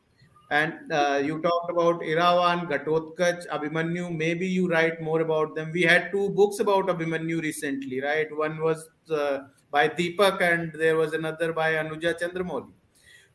[0.52, 4.14] and uh, you talked about Irawan, Ghatotkach, Abhimanyu.
[4.14, 5.72] Maybe you write more about them.
[5.72, 8.28] We had two books about Abhimanyu recently, right?
[8.36, 9.40] One was uh,
[9.72, 12.74] by Deepak, and there was another by Anuja Chandramouli.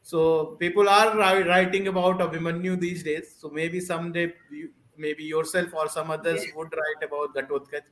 [0.03, 3.35] So people are writing about Abhimanyu these days.
[3.39, 6.53] So maybe someday, you, maybe yourself or some others yeah.
[6.55, 7.87] would write about Ghatotkach.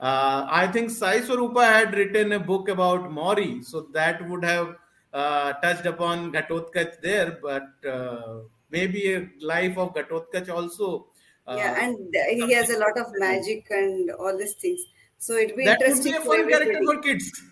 [0.00, 4.76] Uh, I think Sai Swaroopa had written a book about Maori, so that would have
[5.12, 8.38] uh, touched upon Ghatotkach there, but uh,
[8.74, 11.06] maybe a life of Ghatotkach also.
[11.46, 14.80] Uh, yeah, and he has a lot of magic and all these things.
[15.18, 16.12] So it'd be that interesting.
[16.12, 17.42] That would be a fun character for kids.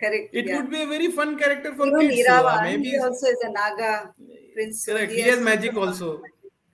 [0.00, 0.30] Correct.
[0.32, 0.56] It yeah.
[0.56, 2.26] would be a very fun character for Even kids.
[2.26, 4.14] So, maybe he also is a Naga
[4.54, 4.84] prince.
[4.84, 5.12] Correct.
[5.12, 6.20] He, he has, magic also.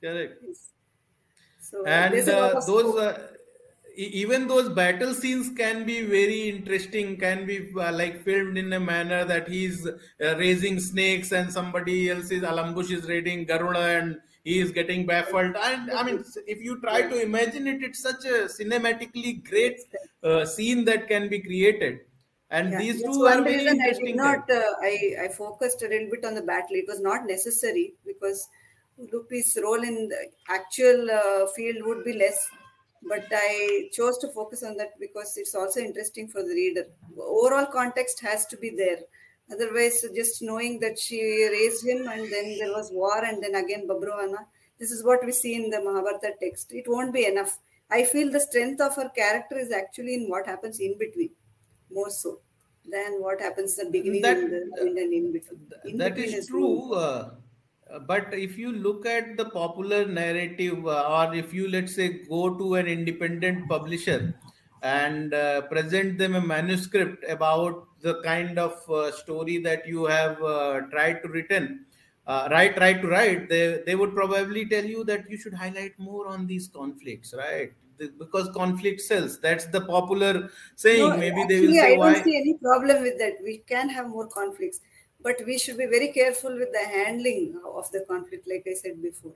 [0.03, 0.45] Correct.
[1.61, 3.27] So and uh, those uh,
[3.99, 8.79] even those battle scenes can be very interesting can be uh, like filmed in a
[8.79, 14.19] manner that he's uh, raising snakes and somebody else is alambush is raiding garuda and
[14.45, 15.57] he is getting baffled.
[15.57, 19.81] And i mean if you try to imagine it it's such a cinematically great
[20.23, 22.01] uh, scene that can be created.
[22.51, 25.89] And yeah, these two are very interesting I did not uh, I, I focused a
[25.89, 26.77] little bit on the battle.
[26.77, 28.49] It was not necessary because
[28.99, 32.49] Ulupi's role in the actual uh, field would be less
[33.09, 36.87] but I chose to focus on that because it's also interesting for the reader.
[37.19, 38.99] Overall context has to be there.
[39.51, 43.89] Otherwise, just knowing that she raised him and then there was war and then again
[43.89, 44.45] Babruana,
[44.79, 46.73] this is what we see in the Mahabharata text.
[46.73, 47.59] It won't be enough.
[47.91, 51.31] I feel the strength of her character is actually in what happens in between,
[51.91, 52.41] more so
[52.91, 55.61] than what happens in the beginning that, and, the, and in between.
[55.85, 56.93] In that between is, is true.
[56.93, 57.31] Uh,
[58.07, 62.55] but if you look at the popular narrative uh, or if you let's say go
[62.55, 64.35] to an independent publisher
[64.83, 70.41] and uh, present them a manuscript about the kind of uh, story that you have
[70.43, 71.85] uh, tried to written
[72.27, 75.99] uh, write try to write they, they would probably tell you that you should highlight
[75.99, 77.73] more on these conflicts right?
[78.19, 79.41] Because conflict sells.
[79.41, 81.01] That's the popular saying.
[81.01, 83.33] No, maybe actually, they will say i don't see any problem with that.
[83.43, 84.83] We can have more conflicts
[85.23, 89.01] but we should be very careful with the handling of the conflict like i said
[89.03, 89.33] before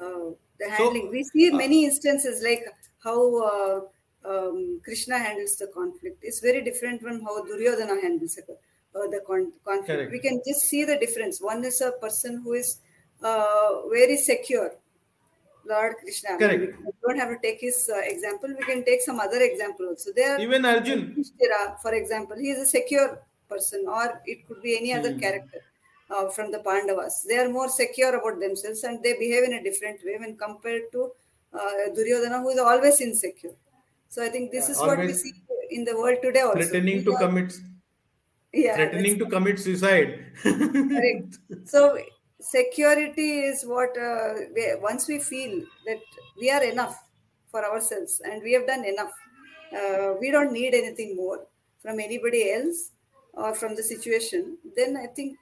[0.00, 0.30] uh,
[0.60, 2.64] the handling so, we see uh, many instances like
[3.02, 3.18] how
[3.50, 3.80] uh,
[4.24, 9.20] um, krishna handles the conflict it's very different from how duryodhana handles it, uh, the
[9.26, 10.12] con- conflict correct.
[10.12, 12.80] we can just see the difference one is a person who is
[13.22, 14.74] uh, very secure
[15.66, 16.36] Lord Krishna.
[16.36, 16.60] Correct.
[16.84, 18.50] We don't have to take his uh, example.
[18.50, 20.10] We can take some other example also.
[20.14, 21.24] There, even Arjun,
[21.80, 23.18] for example, he is a secure
[23.54, 25.20] person, or it could be any other mm.
[25.20, 25.60] character
[26.10, 27.24] uh, from the Pandavas.
[27.28, 30.90] They are more secure about themselves and they behave in a different way when compared
[30.92, 31.10] to
[31.52, 33.56] uh, Duryodhana, who is always insecure.
[34.08, 35.32] So I think this is what we see
[35.70, 36.62] in the world today also.
[36.62, 37.54] Threatening to commit.
[38.52, 40.26] Yeah, threatening to commit suicide.
[40.42, 41.38] correct.
[41.64, 41.98] So
[42.40, 46.02] security is what uh, we, once we feel that
[46.38, 46.96] we are enough
[47.50, 49.12] for ourselves and we have done enough
[49.74, 51.46] uh, we don't need anything more
[51.82, 52.90] from anybody else
[53.36, 55.38] or from the situation, then I think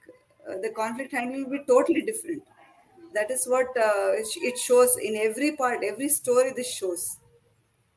[0.49, 2.43] uh, the conflict handling will be totally different.
[3.13, 7.17] That is what uh, it shows in every part, every story this shows.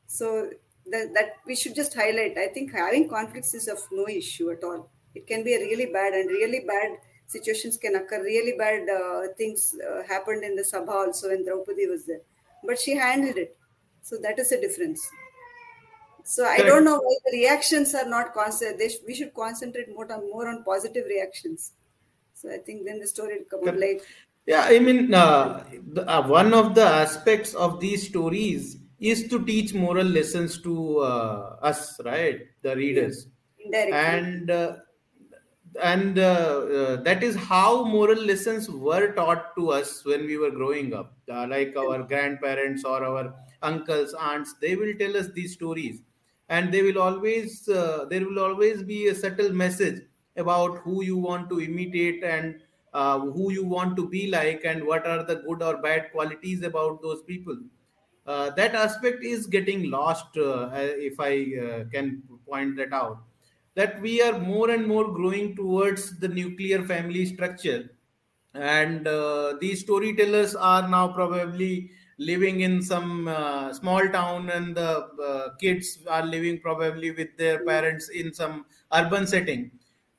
[0.07, 0.51] So
[0.91, 2.37] that, that we should just highlight.
[2.37, 4.89] I think having conflicts is of no issue at all.
[5.15, 8.21] It can be really bad and really bad situations can occur.
[8.23, 12.21] Really bad uh, things uh, happened in the Sabha also when Draupadi was there,
[12.63, 13.57] but she handled it.
[14.01, 15.09] So that is a difference.
[16.27, 18.81] So I don't know why the reactions are not constant.
[18.81, 21.71] Sh- we should concentrate more on more on positive reactions.
[22.33, 24.01] So I think then the story will come out like.
[24.45, 25.63] Yeah, I mean, uh,
[25.93, 30.99] the, uh, one of the aspects of these stories is to teach moral lessons to
[30.99, 33.27] uh, us, right, the readers,
[33.63, 33.97] Indirectly.
[33.97, 34.75] and uh,
[35.81, 40.51] and uh, uh, that is how moral lessons were taught to us when we were
[40.51, 41.13] growing up.
[41.27, 46.01] like our grandparents or our uncles, aunts, they will tell us these stories
[46.49, 50.01] and they will always uh, there will always be a subtle message
[50.37, 52.61] about who you want to imitate and
[52.93, 56.63] uh, who you want to be like and what are the good or bad qualities
[56.63, 57.57] about those people.
[58.25, 61.31] Uh, that aspect is getting lost uh, if i
[61.65, 63.19] uh, can point that out.
[63.75, 67.91] That we are more and more growing towards the nuclear family structure.
[68.53, 75.07] And uh, these storytellers are now probably living in some uh, small town and the
[75.23, 79.71] uh, kids are living probably with their parents in some urban setting.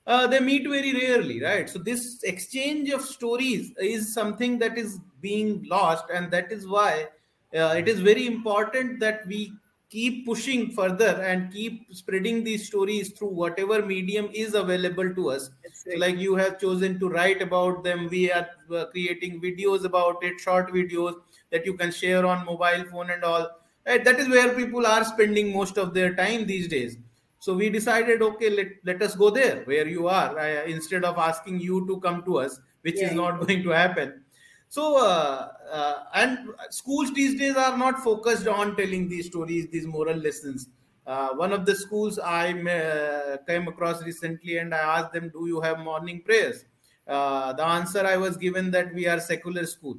[0.06, 1.68] Uh, they meet very rarely right?
[1.68, 7.08] So this exchange of stories is something that is being lost and that is why
[7.54, 9.52] uh, it is very important that we
[9.90, 15.50] keep pushing further and keep spreading these stories through whatever medium is available to us.
[15.72, 20.22] So like you have chosen to write about them we are uh, creating videos about
[20.22, 21.14] it short videos
[21.50, 23.48] that you can share on mobile phone and all
[23.86, 26.96] right that is where people are spending most of their time these days
[27.40, 31.18] so we decided okay let, let us go there where you are uh, instead of
[31.18, 33.08] asking you to come to us which yeah.
[33.08, 34.22] is not going to happen
[34.68, 39.86] So, uh, uh, and schools these days are not focused on telling these stories, these
[39.86, 40.68] moral lessons.
[41.06, 45.46] Uh, one of the schools I uh, came across recently, and I asked them, "Do
[45.46, 46.66] you have morning prayers?"
[47.06, 49.96] Uh, the answer I was given that we are secular school,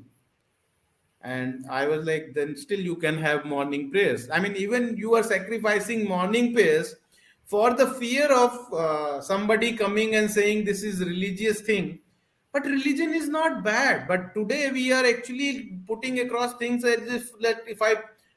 [1.22, 5.16] and I was like, "Then still you can have morning prayers." I mean, even you
[5.16, 6.96] are sacrificing morning prayers
[7.46, 12.00] for the fear of uh, somebody coming and saying this is religious thing.
[12.54, 14.08] But religion is not bad.
[14.08, 17.96] But today we are actually putting across things as if that if i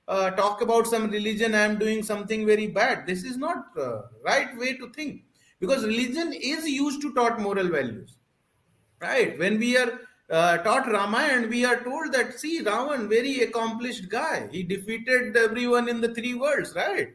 [0.09, 3.07] uh, talk about some religion i am doing something very bad.
[3.07, 5.23] This is not uh, right way to think.
[5.61, 8.17] Because religion is used to taught moral values.
[9.01, 9.39] Right?
[9.39, 10.01] When we are
[10.31, 15.89] uh, taught ramayana we are told that see ravan very accomplished guy he defeated everyone
[15.89, 17.15] in the three worlds right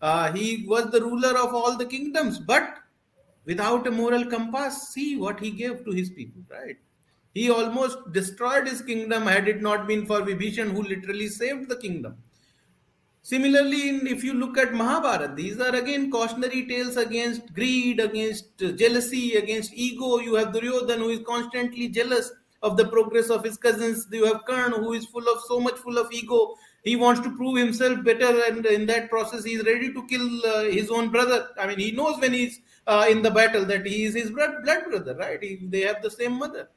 [0.00, 2.78] uh, he was the ruler of all the kingdoms but
[3.44, 6.76] without a moral compass, see what he gave to his people, right?
[7.34, 11.76] He almost destroyed his kingdom had it not been for Vibhishan, who literally saved the
[11.76, 12.16] kingdom.
[13.22, 18.58] Similarly, in, if you look at Mahabharata, these are again cautionary tales against greed, against
[18.58, 20.18] jealousy, against ego.
[20.18, 22.30] You have Duryodhan, who is constantly jealous
[22.64, 24.06] of the progress of his cousins.
[24.10, 26.56] You have Karn, who is full of so much full of ego.
[26.82, 30.46] He wants to prove himself better, and in that process, he is ready to kill
[30.46, 31.48] uh, his own brother.
[31.58, 34.62] I mean, he knows when he's uh, in the battle that he is his blood,
[34.64, 35.42] blood brother, right?
[35.42, 36.68] He, they have the same mother.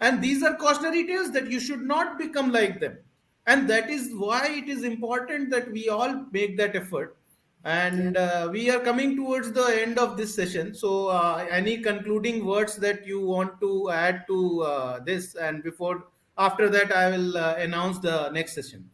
[0.00, 2.98] And these are cautionary tales that you should not become like them.
[3.46, 7.16] And that is why it is important that we all make that effort.
[7.64, 10.74] And uh, we are coming towards the end of this session.
[10.74, 15.34] So, uh, any concluding words that you want to add to uh, this?
[15.34, 18.90] And before, after that, I will uh, announce the next session.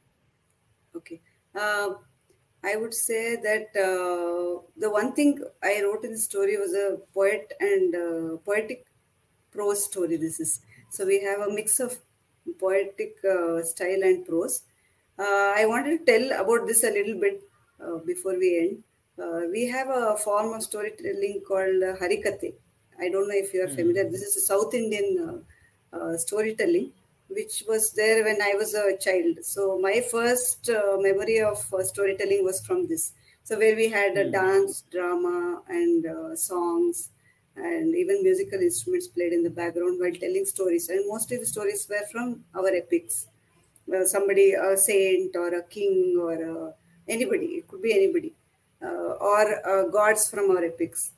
[0.94, 1.20] Okay.
[1.54, 1.94] Uh,
[2.62, 6.98] I would say that uh, the one thing I wrote in the story was a
[7.14, 8.86] poet and uh, poetic
[9.50, 10.16] prose story.
[10.16, 10.60] This is
[10.90, 11.98] so we have a mix of
[12.58, 14.62] poetic uh, style and prose.
[15.18, 17.42] Uh, I wanted to tell about this a little bit
[17.84, 18.84] uh, before we end.
[19.22, 22.54] Uh, we have a form of storytelling called Harikate.
[22.98, 23.74] I don't know if you are mm.
[23.74, 24.08] familiar.
[24.10, 25.44] This is a South Indian
[26.16, 26.92] storytelling
[27.30, 29.38] which was there when I was a child.
[29.42, 33.12] So my first uh, memory of uh, storytelling was from this.
[33.44, 34.32] So where we had a mm.
[34.32, 37.10] dance, drama, and uh, songs,
[37.56, 40.88] and even musical instruments played in the background while telling stories.
[40.88, 43.26] And mostly the stories were from our epics.
[44.04, 46.72] somebody, a saint or a king or uh,
[47.10, 47.46] anybody.
[47.60, 48.32] It could be anybody.
[48.82, 51.12] Uh, or uh, gods from our epics.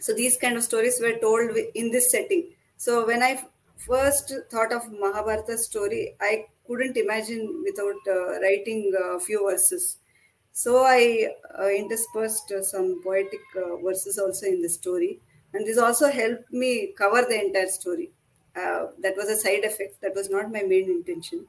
[0.00, 2.50] So these kind of stories were told in this setting.
[2.76, 3.44] So when I
[3.76, 9.98] first thought of Mahabharata story, I couldn't imagine without uh, writing a few verses.
[10.52, 11.28] So I
[11.58, 15.20] uh, interspersed some poetic uh, verses also in the story,
[15.52, 18.10] and this also helped me cover the entire story.
[18.54, 20.00] Uh, that was a side effect.
[20.00, 21.46] That was not my main intention.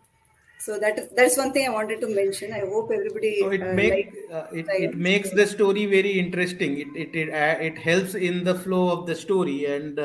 [0.60, 2.52] So that that's one thing I wanted to mention.
[2.54, 3.42] I hope everybody.
[3.42, 4.14] So it uh, make
[4.54, 6.78] it, it makes the story very interesting.
[6.80, 10.00] It it it, it helps in the flow of the story and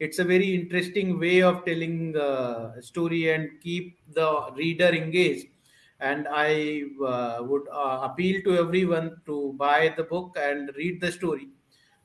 [0.00, 5.46] it's a very interesting way of telling the story and keep the reader engaged
[6.00, 11.12] and i uh, would uh, appeal to everyone to buy the book and read the
[11.12, 11.48] story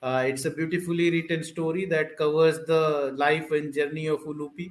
[0.01, 4.67] uh, it's a beautifully written story that covers the life and journey of ulupi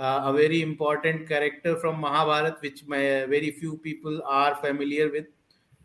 [0.00, 3.02] uh, a very important character from mahabharat which my,
[3.34, 5.26] very few people are familiar with.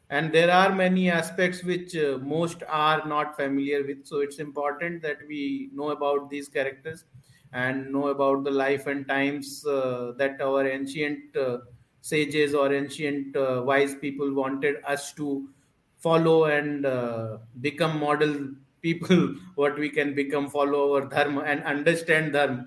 [0.09, 4.05] And there are many aspects which uh, most are not familiar with.
[4.05, 7.03] So it's important that we know about these characters
[7.51, 11.57] and know about the life and times uh, that our ancient uh,
[12.01, 15.49] sages or ancient uh, wise people wanted us to
[15.97, 18.51] follow and uh, become model
[18.81, 22.65] people what we can become follow our dharma and understand dharma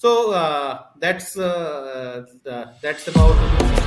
[0.00, 1.36] so uh, that's
[2.80, 3.79] that's about